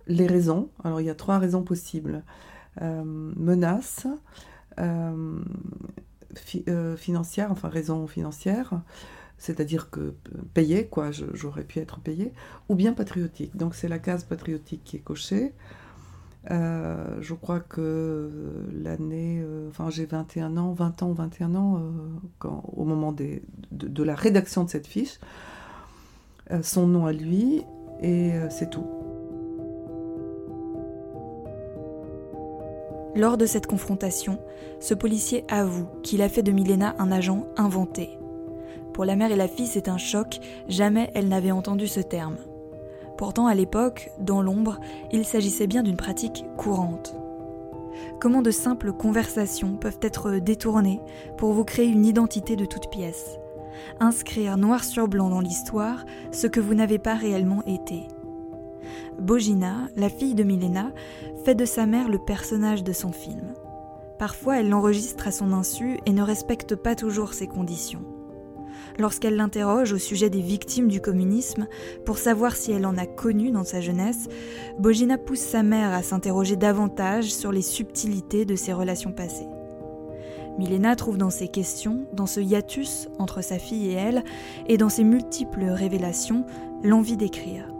les 0.07 0.27
raisons. 0.27 0.69
Alors 0.83 0.99
il 0.99 1.05
y 1.05 1.09
a 1.09 1.15
trois 1.15 1.37
raisons 1.37 1.63
possibles 1.63 2.23
menace 2.81 4.07
financière, 6.97 7.51
enfin 7.51 7.69
raison 7.69 8.07
financière, 8.07 8.81
c'est-à-dire 9.37 9.89
que 9.89 10.13
payé, 10.53 10.87
quoi, 10.87 11.11
j'aurais 11.11 11.63
pu 11.63 11.79
être 11.79 11.99
payé, 11.99 12.33
ou 12.69 12.75
bien 12.75 12.93
patriotique. 12.93 13.57
Donc 13.57 13.75
c'est 13.75 13.87
la 13.87 13.99
case 13.99 14.23
patriotique 14.23 14.83
qui 14.83 14.97
est 14.97 15.01
cochée. 15.01 15.53
Euh, 16.49 17.17
je 17.21 17.33
crois 17.35 17.59
que 17.59 18.31
l'année, 18.73 19.41
euh, 19.43 19.69
enfin 19.69 19.91
j'ai 19.91 20.05
21 20.05 20.57
ans, 20.57 20.73
20 20.73 21.03
ans 21.03 21.09
ou 21.09 21.13
21 21.13 21.53
ans, 21.55 21.77
euh, 21.77 22.49
au 22.75 22.83
moment 22.83 23.11
de, 23.11 24.03
la 24.03 24.15
rédaction 24.15 24.63
de 24.63 24.69
cette 24.69 24.87
fiche, 24.87 25.19
son 26.63 26.87
nom 26.87 27.05
à 27.05 27.13
lui, 27.13 27.63
et 28.01 28.33
c'est 28.49 28.69
tout. 28.69 28.85
Lors 33.15 33.37
de 33.37 33.45
cette 33.45 33.67
confrontation, 33.67 34.37
ce 34.81 34.93
policier 34.93 35.45
avoue 35.49 35.87
qu'il 36.03 36.21
a 36.21 36.27
fait 36.27 36.43
de 36.43 36.51
Milena 36.51 36.95
un 36.99 37.09
agent 37.09 37.45
inventé, 37.55 38.09
pour 38.93 39.05
la 39.05 39.15
mère 39.15 39.31
et 39.31 39.37
la 39.37 39.47
fille, 39.47 39.67
c'est 39.67 39.87
un 39.87 39.97
choc, 39.97 40.39
jamais 40.67 41.09
elle 41.13 41.29
n'avait 41.29 41.51
entendu 41.51 41.87
ce 41.87 42.01
terme. 42.01 42.35
Pourtant, 43.21 43.45
à 43.45 43.53
l'époque, 43.53 44.09
dans 44.17 44.41
l'ombre, 44.41 44.79
il 45.11 45.25
s'agissait 45.25 45.67
bien 45.67 45.83
d'une 45.83 45.95
pratique 45.95 46.43
courante. 46.57 47.15
Comment 48.19 48.41
de 48.41 48.49
simples 48.49 48.93
conversations 48.93 49.77
peuvent 49.77 49.99
être 50.01 50.39
détournées 50.39 50.99
pour 51.37 51.53
vous 51.53 51.63
créer 51.63 51.85
une 51.85 52.07
identité 52.07 52.55
de 52.55 52.65
toute 52.65 52.89
pièce? 52.89 53.37
Inscrire 53.99 54.57
noir 54.57 54.83
sur 54.83 55.07
blanc 55.07 55.29
dans 55.29 55.39
l'histoire 55.39 56.03
ce 56.31 56.47
que 56.47 56.59
vous 56.59 56.73
n'avez 56.73 56.97
pas 56.97 57.13
réellement 57.13 57.61
été. 57.67 58.07
Bogina, 59.19 59.75
la 59.95 60.09
fille 60.09 60.33
de 60.33 60.41
Milena, 60.41 60.91
fait 61.45 61.53
de 61.53 61.65
sa 61.65 61.85
mère 61.85 62.09
le 62.09 62.17
personnage 62.17 62.83
de 62.83 62.91
son 62.91 63.11
film. 63.11 63.53
Parfois, 64.17 64.59
elle 64.61 64.69
l'enregistre 64.69 65.27
à 65.27 65.31
son 65.31 65.53
insu 65.53 65.99
et 66.07 66.11
ne 66.11 66.23
respecte 66.23 66.75
pas 66.75 66.95
toujours 66.95 67.35
ses 67.35 67.45
conditions 67.45 68.01
lorsqu'elle 68.97 69.35
l'interroge 69.35 69.93
au 69.93 69.97
sujet 69.97 70.29
des 70.29 70.41
victimes 70.41 70.87
du 70.87 71.01
communisme 71.01 71.67
pour 72.05 72.17
savoir 72.17 72.55
si 72.55 72.71
elle 72.71 72.85
en 72.85 72.97
a 72.97 73.05
connu 73.05 73.51
dans 73.51 73.63
sa 73.63 73.81
jeunesse, 73.81 74.27
Bogina 74.79 75.17
pousse 75.17 75.39
sa 75.39 75.63
mère 75.63 75.93
à 75.93 76.03
s'interroger 76.03 76.55
davantage 76.55 77.33
sur 77.33 77.51
les 77.51 77.61
subtilités 77.61 78.45
de 78.45 78.55
ses 78.55 78.73
relations 78.73 79.11
passées. 79.11 79.47
Milena 80.57 80.95
trouve 80.95 81.17
dans 81.17 81.29
ses 81.29 81.47
questions, 81.47 82.05
dans 82.13 82.25
ce 82.25 82.39
hiatus 82.39 83.09
entre 83.19 83.41
sa 83.41 83.57
fille 83.57 83.89
et 83.89 83.93
elle, 83.93 84.23
et 84.67 84.77
dans 84.77 84.89
ses 84.89 85.03
multiples 85.03 85.63
révélations, 85.63 86.45
l'envie 86.83 87.17
d'écrire. 87.17 87.73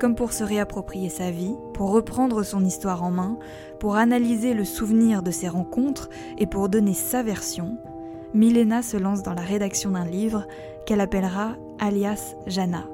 Comme 0.00 0.14
pour 0.14 0.32
se 0.32 0.44
réapproprier 0.44 1.08
sa 1.08 1.30
vie, 1.30 1.54
pour 1.74 1.90
reprendre 1.90 2.42
son 2.42 2.64
histoire 2.64 3.02
en 3.02 3.10
main, 3.10 3.38
pour 3.80 3.96
analyser 3.96 4.54
le 4.54 4.64
souvenir 4.64 5.22
de 5.22 5.30
ses 5.30 5.48
rencontres 5.48 6.08
et 6.38 6.46
pour 6.46 6.68
donner 6.68 6.94
sa 6.94 7.22
version, 7.22 7.78
Milena 8.34 8.82
se 8.82 8.96
lance 8.96 9.22
dans 9.22 9.34
la 9.34 9.42
rédaction 9.42 9.92
d'un 9.92 10.04
livre 10.04 10.46
qu'elle 10.86 11.00
appellera 11.00 11.56
Alias 11.78 12.34
Jana. 12.46 12.86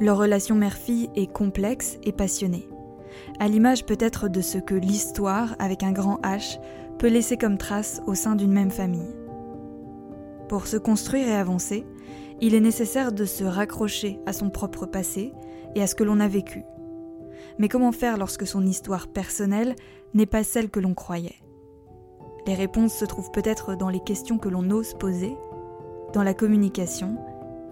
Leur 0.00 0.18
relation 0.18 0.54
mère-fille 0.54 1.10
est 1.14 1.32
complexe 1.32 1.98
et 2.02 2.12
passionnée, 2.12 2.68
à 3.38 3.48
l'image 3.48 3.84
peut-être 3.84 4.28
de 4.28 4.40
ce 4.40 4.58
que 4.58 4.74
l'histoire, 4.74 5.54
avec 5.58 5.82
un 5.82 5.92
grand 5.92 6.20
H, 6.22 6.60
peut 6.98 7.08
laisser 7.08 7.36
comme 7.36 7.58
trace 7.58 8.00
au 8.06 8.14
sein 8.14 8.34
d'une 8.34 8.52
même 8.52 8.70
famille. 8.70 9.14
Pour 10.48 10.66
se 10.66 10.76
construire 10.76 11.28
et 11.28 11.36
avancer, 11.36 11.86
il 12.40 12.54
est 12.54 12.60
nécessaire 12.60 13.12
de 13.12 13.24
se 13.24 13.44
raccrocher 13.44 14.18
à 14.26 14.32
son 14.32 14.50
propre 14.50 14.86
passé 14.86 15.32
et 15.74 15.82
à 15.82 15.86
ce 15.86 15.94
que 15.94 16.04
l'on 16.04 16.20
a 16.20 16.28
vécu. 16.28 16.62
Mais 17.58 17.68
comment 17.68 17.92
faire 17.92 18.18
lorsque 18.18 18.46
son 18.46 18.66
histoire 18.66 19.08
personnelle 19.08 19.74
n'est 20.14 20.26
pas 20.26 20.44
celle 20.44 20.70
que 20.70 20.80
l'on 20.80 20.94
croyait? 20.94 21.36
Les 22.48 22.54
réponses 22.54 22.94
se 22.94 23.04
trouvent 23.04 23.30
peut-être 23.30 23.74
dans 23.74 23.90
les 23.90 24.00
questions 24.00 24.38
que 24.38 24.48
l'on 24.48 24.70
ose 24.70 24.94
poser, 24.94 25.36
dans 26.14 26.22
la 26.22 26.32
communication 26.32 27.18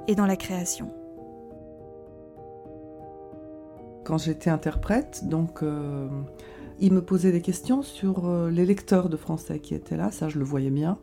et 0.06 0.14
dans 0.14 0.26
la 0.26 0.36
création. 0.36 0.92
Quand 4.04 4.18
j'étais 4.18 4.50
interprète, 4.50 5.26
donc 5.28 5.62
euh, 5.62 6.10
il 6.78 6.92
me 6.92 7.00
posait 7.00 7.32
des 7.32 7.40
questions 7.40 7.80
sur 7.80 8.26
euh, 8.26 8.50
les 8.50 8.66
lecteurs 8.66 9.08
de 9.08 9.16
français 9.16 9.60
qui 9.60 9.74
étaient 9.74 9.96
là, 9.96 10.10
ça 10.10 10.28
je 10.28 10.38
le 10.38 10.44
voyais 10.44 10.68
bien. 10.68 10.98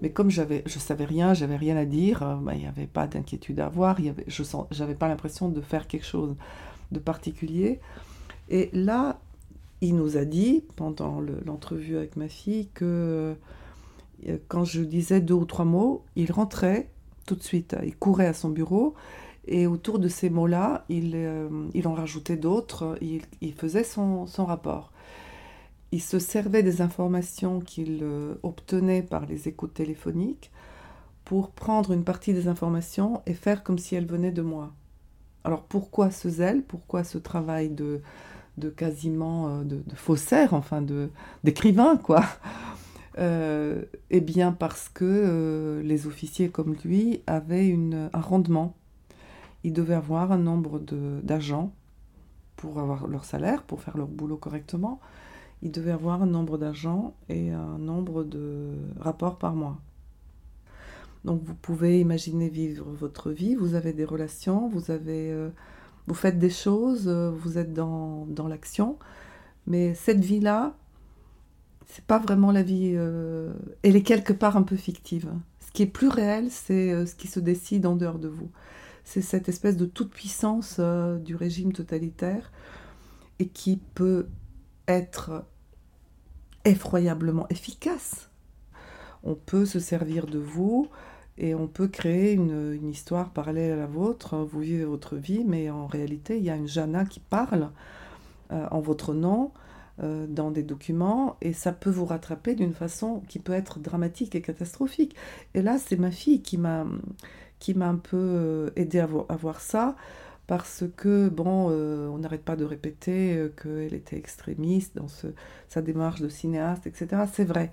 Mais 0.00 0.10
comme 0.10 0.30
j'avais, 0.30 0.62
je 0.64 0.78
savais 0.78 1.04
rien, 1.04 1.34
j'avais 1.34 1.56
rien 1.56 1.76
à 1.76 1.84
dire, 1.84 2.22
euh, 2.22 2.36
bah, 2.36 2.54
il 2.54 2.60
n'y 2.60 2.66
avait 2.66 2.86
pas 2.86 3.06
d'inquiétude 3.06 3.60
à 3.60 3.66
avoir, 3.66 4.00
y 4.00 4.14
je 4.28 4.42
n'avais 4.78 4.94
pas 4.94 5.08
l'impression 5.08 5.50
de 5.50 5.60
faire 5.60 5.86
quelque 5.86 6.06
chose 6.06 6.36
de 6.90 6.98
particulier. 6.98 7.80
Et 8.48 8.70
là, 8.72 9.20
il 9.82 9.96
nous 9.96 10.16
a 10.16 10.24
dit, 10.24 10.64
pendant 10.76 11.20
l'entrevue 11.44 11.98
avec 11.98 12.16
ma 12.16 12.28
fille, 12.28 12.68
que 12.72 13.34
euh, 14.26 14.36
quand 14.48 14.64
je 14.64 14.80
disais 14.80 15.20
deux 15.20 15.34
ou 15.34 15.44
trois 15.44 15.66
mots, 15.66 16.04
il 16.16 16.32
rentrait 16.32 16.88
tout 17.26 17.34
de 17.34 17.42
suite, 17.42 17.76
il 17.84 17.94
courait 17.94 18.26
à 18.26 18.32
son 18.32 18.48
bureau, 18.48 18.94
et 19.46 19.66
autour 19.66 19.98
de 19.98 20.08
ces 20.08 20.30
mots-là, 20.30 20.84
il, 20.88 21.12
euh, 21.14 21.68
en 21.84 21.94
rajoutait 21.94 22.36
d'autres, 22.36 22.96
il, 23.00 23.54
faisait 23.54 23.84
son, 23.84 24.26
son 24.26 24.46
rapport 24.46 24.92
il 25.92 26.00
se 26.00 26.18
servait 26.18 26.62
des 26.62 26.80
informations 26.80 27.60
qu'il 27.60 28.00
euh, 28.02 28.34
obtenait 28.42 29.02
par 29.02 29.26
les 29.26 29.46
écoutes 29.46 29.74
téléphoniques 29.74 30.50
pour 31.24 31.50
prendre 31.50 31.92
une 31.92 32.02
partie 32.02 32.32
des 32.32 32.48
informations 32.48 33.22
et 33.26 33.34
faire 33.34 33.62
comme 33.62 33.78
si 33.78 33.94
elles 33.94 34.06
venaient 34.06 34.32
de 34.32 34.42
moi. 34.42 34.72
Alors 35.44 35.62
pourquoi 35.62 36.10
ce 36.10 36.30
zèle? 36.30 36.62
Pourquoi 36.62 37.04
ce 37.04 37.18
travail 37.18 37.68
de, 37.68 38.00
de 38.58 38.68
quasiment 38.68 39.48
euh, 39.48 39.64
de, 39.64 39.82
faussaire, 39.94 40.54
enfin 40.54 40.82
de 40.82 41.10
d'écrivain 41.44 41.96
quoi 41.96 42.24
euh, 43.18 43.82
Eh 44.10 44.20
bien 44.20 44.52
parce 44.52 44.88
que 44.88 45.80
les 45.84 46.06
officiers 46.06 46.50
comme 46.50 46.74
lui 46.84 47.22
avaient 47.26 47.68
une, 47.68 48.10
un 48.12 48.20
rendement. 48.20 48.76
Ils 49.64 49.72
devaient 49.72 49.94
avoir 49.94 50.32
un 50.32 50.38
nombre 50.38 50.80
d'agents 51.22 51.72
pour 52.56 52.80
avoir 52.80 53.06
leur 53.06 53.24
salaire, 53.24 53.62
pour 53.62 53.80
faire 53.80 53.96
leur 53.96 54.08
boulot 54.08 54.36
correctement 54.36 55.00
il 55.62 55.70
devait 55.70 55.92
avoir 55.92 56.22
un 56.22 56.26
nombre 56.26 56.58
d'agents 56.58 57.14
et 57.28 57.50
un 57.50 57.78
nombre 57.78 58.24
de 58.24 58.74
rapports 58.98 59.38
par 59.38 59.54
mois. 59.54 59.78
Donc 61.24 61.40
vous 61.44 61.54
pouvez 61.54 62.00
imaginer 62.00 62.48
vivre 62.48 62.90
votre 62.90 63.30
vie, 63.30 63.54
vous 63.54 63.74
avez 63.74 63.92
des 63.92 64.04
relations, 64.04 64.68
vous, 64.68 64.90
avez, 64.90 65.30
euh, 65.30 65.50
vous 66.12 66.18
faites 66.18 66.38
des 66.38 66.50
choses, 66.50 67.08
euh, 67.08 67.30
vous 67.30 67.56
êtes 67.56 67.72
dans, 67.72 68.26
dans 68.26 68.46
l'action, 68.46 68.98
mais 69.66 69.94
cette 69.94 70.20
vie-là, 70.20 70.76
c'est 71.86 72.04
pas 72.04 72.18
vraiment 72.18 72.52
la 72.52 72.62
vie, 72.62 72.92
euh, 72.96 73.54
elle 73.82 73.96
est 73.96 74.02
quelque 74.02 74.34
part 74.34 74.58
un 74.58 74.62
peu 74.62 74.76
fictive. 74.76 75.32
Ce 75.60 75.70
qui 75.72 75.82
est 75.82 75.86
plus 75.86 76.08
réel, 76.08 76.50
c'est 76.50 77.06
ce 77.06 77.14
qui 77.14 77.28
se 77.28 77.40
décide 77.40 77.86
en 77.86 77.96
dehors 77.96 78.18
de 78.18 78.28
vous. 78.28 78.50
C'est 79.04 79.22
cette 79.22 79.48
espèce 79.48 79.78
de 79.78 79.86
toute 79.86 80.10
puissance 80.10 80.78
du 81.24 81.34
régime 81.34 81.72
totalitaire 81.72 82.52
et 83.38 83.48
qui 83.48 83.80
peut 83.94 84.28
être 84.86 85.46
effroyablement 86.66 87.48
efficace. 87.48 88.28
On 89.22 89.34
peut 89.34 89.64
se 89.64 89.80
servir 89.80 90.26
de 90.26 90.38
vous 90.38 90.90
et 91.38 91.54
on 91.54 91.66
peut 91.66 91.88
créer 91.88 92.32
une, 92.32 92.88
histoire 92.88 93.30
parallèle 93.30 93.72
à 93.72 93.76
la 93.76 93.86
vôtre. 93.86 94.36
Vous 94.36 94.60
vivez 94.60 94.84
votre 94.84 95.16
vie, 95.16 95.44
mais 95.46 95.70
en 95.70 95.86
réalité, 95.86 96.36
il 96.36 96.44
y 96.44 96.50
a 96.50 96.56
une 96.56 96.68
Jana 96.68 97.04
qui 97.04 97.20
parle 97.20 97.70
euh, 98.52 98.66
en 98.70 98.80
votre 98.80 99.14
nom 99.14 99.52
euh, 100.02 100.26
dans 100.26 100.50
des 100.50 100.62
documents 100.62 101.36
et 101.40 101.52
ça 101.52 101.72
peut 101.72 101.90
vous 101.90 102.04
rattraper 102.04 102.54
d'une 102.54 102.74
façon 102.74 103.22
qui 103.28 103.38
peut 103.38 103.54
être 103.54 103.78
dramatique 103.78 104.34
et 104.34 104.42
catastrophique. 104.42 105.16
Et 105.54 105.62
là, 105.62 105.78
c'est 105.78 105.96
ma 105.96 106.10
fille 106.10 106.42
qui 106.42 106.58
m'a 106.58 106.84
un 107.80 107.96
peu 107.96 108.16
euh, 108.18 108.70
aidé 108.76 108.98
à, 108.98 109.06
voir 109.06 109.60
ça 109.60 109.96
parce 110.46 110.84
que, 110.96 111.30
bon, 111.30 111.70
on 111.70 112.18
n'arrête 112.18 112.44
pas 112.44 112.56
de 112.56 112.64
répéter 112.64 113.48
qu'elle 113.62 113.94
était 113.94 114.18
extrémiste 114.18 114.96
dans 114.96 115.06
sa 115.68 115.80
démarche 115.80 116.20
de 116.20 116.28
cinéaste, 116.28 116.86
etc. 116.86 117.22
C'est 117.32 117.44
vrai. 117.44 117.72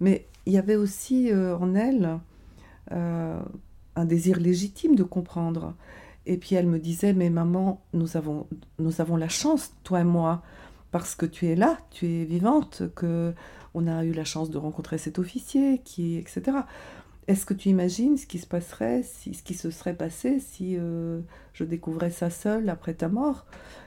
Mais 0.00 0.26
il 0.46 0.52
y 0.52 0.58
avait 0.58 0.76
aussi 0.76 1.32
en 1.32 1.74
elle 1.74 2.20
un 2.90 4.04
désir 4.04 4.38
légitime 4.40 4.96
de 4.96 5.02
comprendre. 5.02 5.74
Et 6.26 6.36
puis 6.38 6.54
elle 6.54 6.66
me 6.66 6.78
disait, 6.78 7.12
mais 7.12 7.30
maman, 7.30 7.82
nous 7.92 8.16
avons, 8.16 8.46
nous 8.78 9.00
avons 9.00 9.16
la 9.16 9.28
chance, 9.28 9.74
toi 9.84 10.00
et 10.00 10.04
moi, 10.04 10.42
parce 10.90 11.14
que 11.14 11.26
tu 11.26 11.46
es 11.46 11.56
là, 11.56 11.78
tu 11.90 12.06
es 12.06 12.24
vivante, 12.24 12.82
que 12.94 13.34
on 13.74 13.86
a 13.88 14.04
eu 14.04 14.12
la 14.12 14.24
chance 14.24 14.50
de 14.50 14.58
rencontrer 14.58 14.98
cet 14.98 15.18
officier, 15.18 15.80
qui, 15.84 16.16
etc. 16.16 16.58
Est-ce 17.26 17.44
que 17.44 17.54
tu 17.54 17.68
imagines 17.68 18.16
ce 18.16 18.26
qui 18.26 18.38
se 18.38 18.46
passerait, 18.46 19.02
si, 19.02 19.34
ce 19.34 19.42
qui 19.42 19.54
se 19.54 19.70
serait 19.70 19.94
passé 19.96 20.38
si 20.38 20.76
euh, 20.78 21.20
je 21.52 21.64
découvrais 21.64 22.10
ça 22.10 22.30
seule 22.30 22.68
après 22.68 22.94
ta 22.94 23.08
mort? 23.08 23.46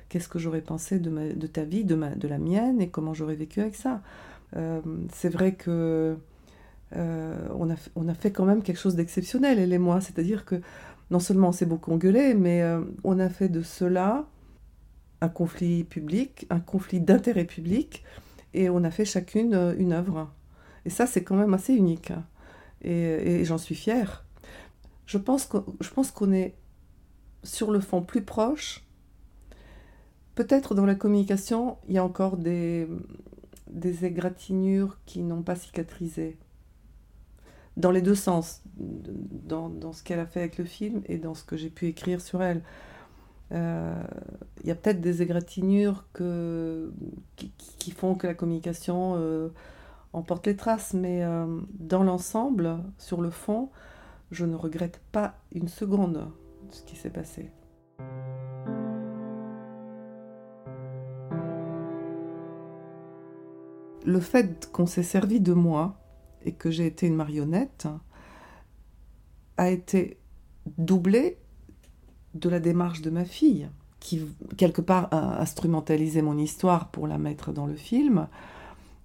Qu'est-ce 0.09 0.27
que 0.27 0.39
j'aurais 0.39 0.61
pensé 0.61 0.99
de, 0.99 1.47
ta 1.47 1.63
vie, 1.63 1.85
de, 1.85 1.95
de 1.95 2.27
la 2.27 2.37
mienne, 2.37 2.81
et 2.81 2.89
comment 2.89 3.13
j'aurais 3.13 3.35
vécu 3.35 3.61
avec 3.61 3.75
ça? 3.75 4.01
Euh, 4.55 4.81
C'est 5.13 5.29
vrai 5.29 5.53
que 5.55 6.17
euh, 6.95 7.47
on, 7.55 7.69
a, 7.69 7.75
on, 7.95 8.07
a, 8.07 8.13
fait 8.13 8.31
quand 8.31 8.45
même 8.45 8.63
quelque 8.63 8.79
chose 8.79 8.95
d'exceptionnel, 8.95 9.59
elle 9.59 9.73
et 9.73 9.77
moi. 9.77 10.01
C'est-à-dire 10.01 10.45
que 10.45 10.61
non 11.11 11.19
seulement 11.19 11.49
on 11.49 11.51
s'est 11.51 11.65
beaucoup 11.65 11.91
engueulé, 11.91 12.33
mais 12.33 12.63
on 13.03 13.19
a 13.19 13.29
fait 13.29 13.49
de 13.49 13.61
cela 13.61 14.25
un 15.21 15.29
conflit 15.29 15.83
public, 15.83 16.45
un 16.49 16.59
conflit 16.59 16.99
d'intérêt 16.99 17.45
public, 17.45 18.03
et 18.53 18.69
on 18.69 18.83
a 18.83 18.91
fait 18.91 19.05
chacune 19.05 19.75
une 19.77 19.93
œuvre. 19.93 20.31
Et 20.85 20.89
ça, 20.89 21.07
c'est 21.07 21.23
quand 21.23 21.35
même 21.35 21.53
assez 21.53 21.73
unique 21.73 22.11
et, 22.81 23.43
j'en 23.45 23.57
suis 23.57 23.75
fière. 23.75 24.25
Je 25.05 25.17
pense 25.17 25.45
qu'on 25.45 26.31
est 26.31 26.55
sur 27.43 27.71
le 27.71 27.79
fond 27.79 28.01
plus 28.01 28.23
proche. 28.23 28.83
Peut-être 30.35 30.75
dans 30.75 30.85
la 30.85 30.95
communication, 30.95 31.77
il 31.87 31.95
y 31.95 31.97
a 31.97 32.03
encore 32.03 32.37
des, 32.37 32.87
des 33.69 34.05
égratignures 34.05 34.99
qui 35.05 35.23
n'ont 35.23 35.41
pas 35.41 35.55
cicatrisé. 35.55 36.37
Dans 37.77 37.91
les 37.91 38.01
deux 38.01 38.15
sens, 38.15 38.61
dans, 38.75 39.69
dans 39.69 39.93
ce 39.93 40.03
qu'elle 40.03 40.19
a 40.19 40.25
fait 40.25 40.41
avec 40.41 40.57
le 40.57 40.65
film 40.65 41.01
et 41.05 41.17
dans 41.17 41.33
ce 41.33 41.43
que 41.43 41.55
j'ai 41.55 41.69
pu 41.69 41.87
écrire 41.87 42.19
sur 42.19 42.43
elle. 42.43 42.61
Euh, 43.53 44.03
il 44.61 44.67
y 44.67 44.71
a 44.71 44.75
peut-être 44.75 44.99
des 44.99 45.21
égratignures 45.21 46.05
que, 46.11 46.91
qui, 47.35 47.91
font 47.91 48.15
que 48.15 48.27
la 48.27 48.33
communication 48.33 49.13
euh, 49.17 49.49
on 50.11 50.21
porte 50.21 50.47
les 50.47 50.55
traces, 50.55 50.93
mais 50.93 51.23
euh, 51.23 51.45
dans 51.79 52.03
l'ensemble, 52.03 52.79
sur 52.97 53.21
le 53.21 53.29
fond, 53.29 53.69
je 54.31 54.45
ne 54.45 54.55
regrette 54.55 54.99
pas 55.11 55.35
une 55.53 55.67
seconde 55.67 56.27
ce 56.71 56.81
qui 56.83 56.95
s'est 56.95 57.09
passé. 57.09 57.51
Le 64.05 64.19
fait 64.19 64.69
qu'on 64.71 64.85
s'est 64.85 65.03
servi 65.03 65.39
de 65.39 65.53
moi 65.53 65.97
et 66.45 66.53
que 66.53 66.71
j'ai 66.71 66.85
été 66.85 67.07
une 67.07 67.15
marionnette 67.15 67.87
a 69.57 69.69
été 69.69 70.17
doublé 70.77 71.37
de 72.35 72.49
la 72.49 72.59
démarche 72.59 73.01
de 73.01 73.09
ma 73.09 73.25
fille, 73.25 73.69
qui 73.99 74.21
quelque 74.57 74.81
part 74.81 75.07
a 75.11 75.41
instrumentalisé 75.41 76.21
mon 76.21 76.37
histoire 76.37 76.89
pour 76.89 77.07
la 77.07 77.17
mettre 77.17 77.51
dans 77.51 77.65
le 77.65 77.75
film, 77.75 78.27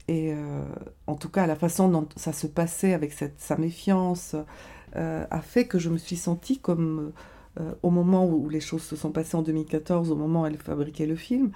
et 0.09 0.33
euh, 0.33 0.65
en 1.07 1.15
tout 1.15 1.29
cas, 1.29 1.47
la 1.47 1.57
façon 1.57 1.89
dont 1.89 2.09
ça 2.17 2.33
se 2.33 2.47
passait 2.47 2.93
avec 2.93 3.13
cette, 3.13 3.41
sa 3.41 3.57
méfiance 3.57 4.35
euh, 4.97 5.25
a 5.31 5.41
fait 5.41 5.67
que 5.67 5.79
je 5.79 5.91
me 5.91 5.99
suis 5.99 6.17
sentie 6.17 6.59
comme, 6.59 7.13
euh, 7.61 7.73
au 7.83 7.91
moment 7.91 8.27
où 8.27 8.49
les 8.49 8.61
choses 8.61 8.83
se 8.83 8.97
sont 8.97 9.13
passées 9.13 9.37
en 9.37 9.43
2014, 9.43 10.11
au 10.11 10.17
moment 10.17 10.43
où 10.43 10.47
elle 10.47 10.57
fabriquait 10.57 11.07
le 11.07 11.17
film, 11.17 11.53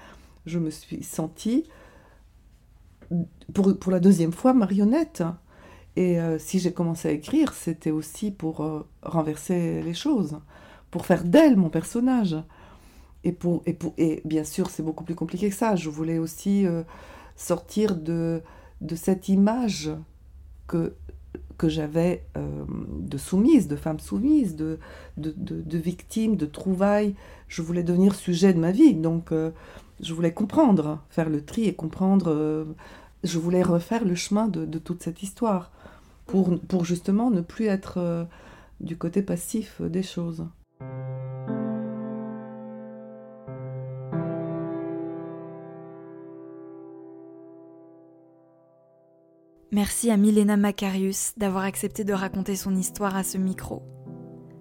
je 0.47 0.59
me 0.59 0.71
suis 0.71 1.03
sentie 1.03 1.65
pour, 3.53 3.77
pour 3.79 3.93
la 3.93 4.01
deuxième 4.01 4.33
fois 4.33 4.53
marionnette. 4.53 5.25
Et 5.97 6.21
euh, 6.21 6.39
si 6.39 6.59
j'ai 6.59 6.73
commencé 6.73 7.09
à 7.09 7.13
écrire, 7.13 7.55
c'était 7.55 7.91
aussi 7.91 8.31
pour 8.31 8.61
euh, 8.63 8.87
renverser 9.03 9.83
les 9.83 9.95
choses, 9.95 10.39
pour 10.91 11.07
faire 11.07 11.25
d'elle 11.25 11.57
mon 11.57 11.71
personnage. 11.71 12.37
Et, 13.25 13.33
pour, 13.33 13.63
et, 13.67 13.73
pour, 13.73 13.95
et 13.97 14.21
bien 14.27 14.45
sûr, 14.45 14.69
c'est 14.69 14.83
beaucoup 14.83 15.05
plus 15.05 15.15
compliqué 15.15 15.49
que 15.49 15.57
ça. 15.57 15.75
Je 15.75 15.89
voulais 15.89 16.19
aussi 16.19 16.67
euh, 16.67 16.83
sortir 17.35 17.97
de, 17.97 18.43
de 18.83 18.95
cette 18.95 19.31
image 19.31 19.91
que, 20.69 20.95
que 21.57 21.69
j'avais 21.71 22.27
de 22.37 23.17
soumise, 23.17 23.67
de 23.67 23.77
femme 23.77 23.99
soumise, 23.99 24.55
de, 24.55 24.79
de, 25.17 25.33
de, 25.37 25.63
de, 25.63 25.79
victime, 25.79 26.37
de 26.37 26.45
trouvaille. 26.45 27.15
Je 27.49 27.63
voulais 27.63 27.83
devenir 27.83 28.15
sujet 28.15 28.53
de 28.53 28.59
ma 28.59 28.73
vie. 28.73 28.95
Donc, 28.95 29.31
je 30.01 30.15
voulais 30.15 30.33
comprendre, 30.33 31.01
faire 31.09 31.31
le 31.31 31.43
tri 31.45 31.65
et 31.65 31.75
comprendre. 31.75 32.67
je 33.25 33.39
voulais 33.39 33.63
refaire 33.63 34.05
le 34.05 34.15
chemin 34.15 34.49
de, 34.49 34.67
de 34.67 34.79
toute 34.79 35.03
cette 35.03 35.23
histoire 35.23 35.71
pour, 36.27 36.85
justement 36.85 37.31
ne 37.31 37.41
plus 37.41 37.67
être 37.67 37.99
euh, 37.99 38.25
du 38.81 38.97
côté 38.97 39.23
passif 39.23 39.81
des 39.81 40.03
choses. 40.03 40.47
Merci 49.73 50.11
à 50.11 50.17
Milena 50.17 50.57
Macarius 50.57 51.33
d'avoir 51.37 51.65
accepté 51.65 52.05
de 52.05 52.13
raconter 52.13 52.57
son 52.57 52.75
histoire 52.77 53.17
à 53.17 53.25
ce 53.25 53.37
micro. 53.37 53.83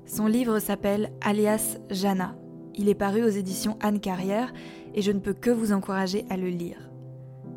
Son 0.06 0.28
livre 0.28 0.60
s'appelle 0.60 1.12
Alias 1.22 1.78
Jana. 1.90 2.36
Il 2.74 2.90
est 2.90 2.96
paru 2.96 3.24
aux 3.24 3.30
éditions 3.30 3.78
Anne 3.82 4.00
Carrière 4.00 4.54
et 4.94 5.02
je 5.02 5.12
ne 5.12 5.20
peux 5.20 5.34
que 5.34 5.52
vous 5.52 5.72
encourager 5.72 6.26
à 6.30 6.38
le 6.38 6.50
lire. 6.50 6.90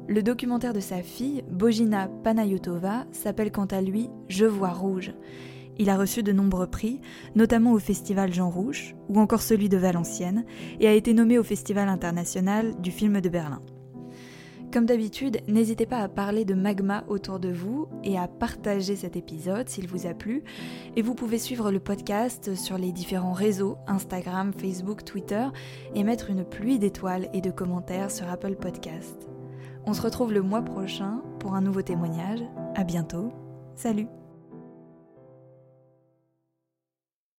Le 0.09 0.23
documentaire 0.23 0.73
de 0.73 0.81
sa 0.81 1.03
fille, 1.03 1.45
Bojina 1.51 2.09
Panayotova, 2.25 3.05
s'appelle 3.13 3.53
quant 3.53 3.67
à 3.67 3.83
lui 3.83 4.09
Je 4.29 4.47
vois 4.47 4.73
rouge. 4.73 5.13
Il 5.77 5.91
a 5.91 5.99
reçu 5.99 6.23
de 6.23 6.33
nombreux 6.33 6.67
prix, 6.67 7.03
notamment 7.37 7.73
au 7.73 7.79
Festival 7.79 8.33
Jean 8.33 8.49
Rouge 8.49 8.97
ou 9.11 9.21
encore 9.21 9.43
celui 9.43 9.69
de 9.69 9.77
Valenciennes, 9.77 10.47
et 10.81 10.89
a 10.89 10.95
été 10.95 11.13
nommé 11.13 11.39
au 11.39 11.45
Festival 11.45 11.91
international 11.91 12.81
du 12.81 12.91
film 12.91 13.21
de 13.21 13.29
Berlin. 13.29 13.61
Comme 14.73 14.87
d'habitude, 14.87 15.43
n'hésitez 15.47 15.85
pas 15.85 15.99
à 15.99 16.09
parler 16.09 16.47
de 16.47 16.55
Magma 16.55 17.05
autour 17.09 17.39
de 17.39 17.53
vous 17.53 17.87
et 18.03 18.17
à 18.17 18.29
partager 18.29 18.97
cet 18.97 19.15
épisode 19.15 19.69
s'il 19.69 19.89
vous 19.89 20.07
a 20.07 20.15
plu. 20.15 20.43
Et 20.97 21.03
vous 21.03 21.15
pouvez 21.15 21.39
suivre 21.39 21.71
le 21.71 21.81
podcast 21.81 22.55
sur 22.55 22.79
les 22.79 22.93
différents 22.93 23.33
réseaux, 23.33 23.77
Instagram, 23.87 24.53
Facebook, 24.59 25.05
Twitter, 25.05 25.49
et 25.95 26.03
mettre 26.03 26.31
une 26.31 26.45
pluie 26.45 26.79
d'étoiles 26.79 27.29
et 27.35 27.43
de 27.43 27.51
commentaires 27.51 28.11
sur 28.11 28.29
Apple 28.31 28.57
Podcast. 28.57 29.29
On 29.89 29.95
se 29.95 30.03
retrouve 30.03 30.35
le 30.35 30.43
mois 30.43 30.61
prochain 30.61 31.23
pour 31.39 31.55
un 31.55 31.63
nouveau 31.63 31.81
témoignage. 31.81 32.41
À 32.75 32.85
bientôt. 32.85 33.33
Salut 33.75 34.07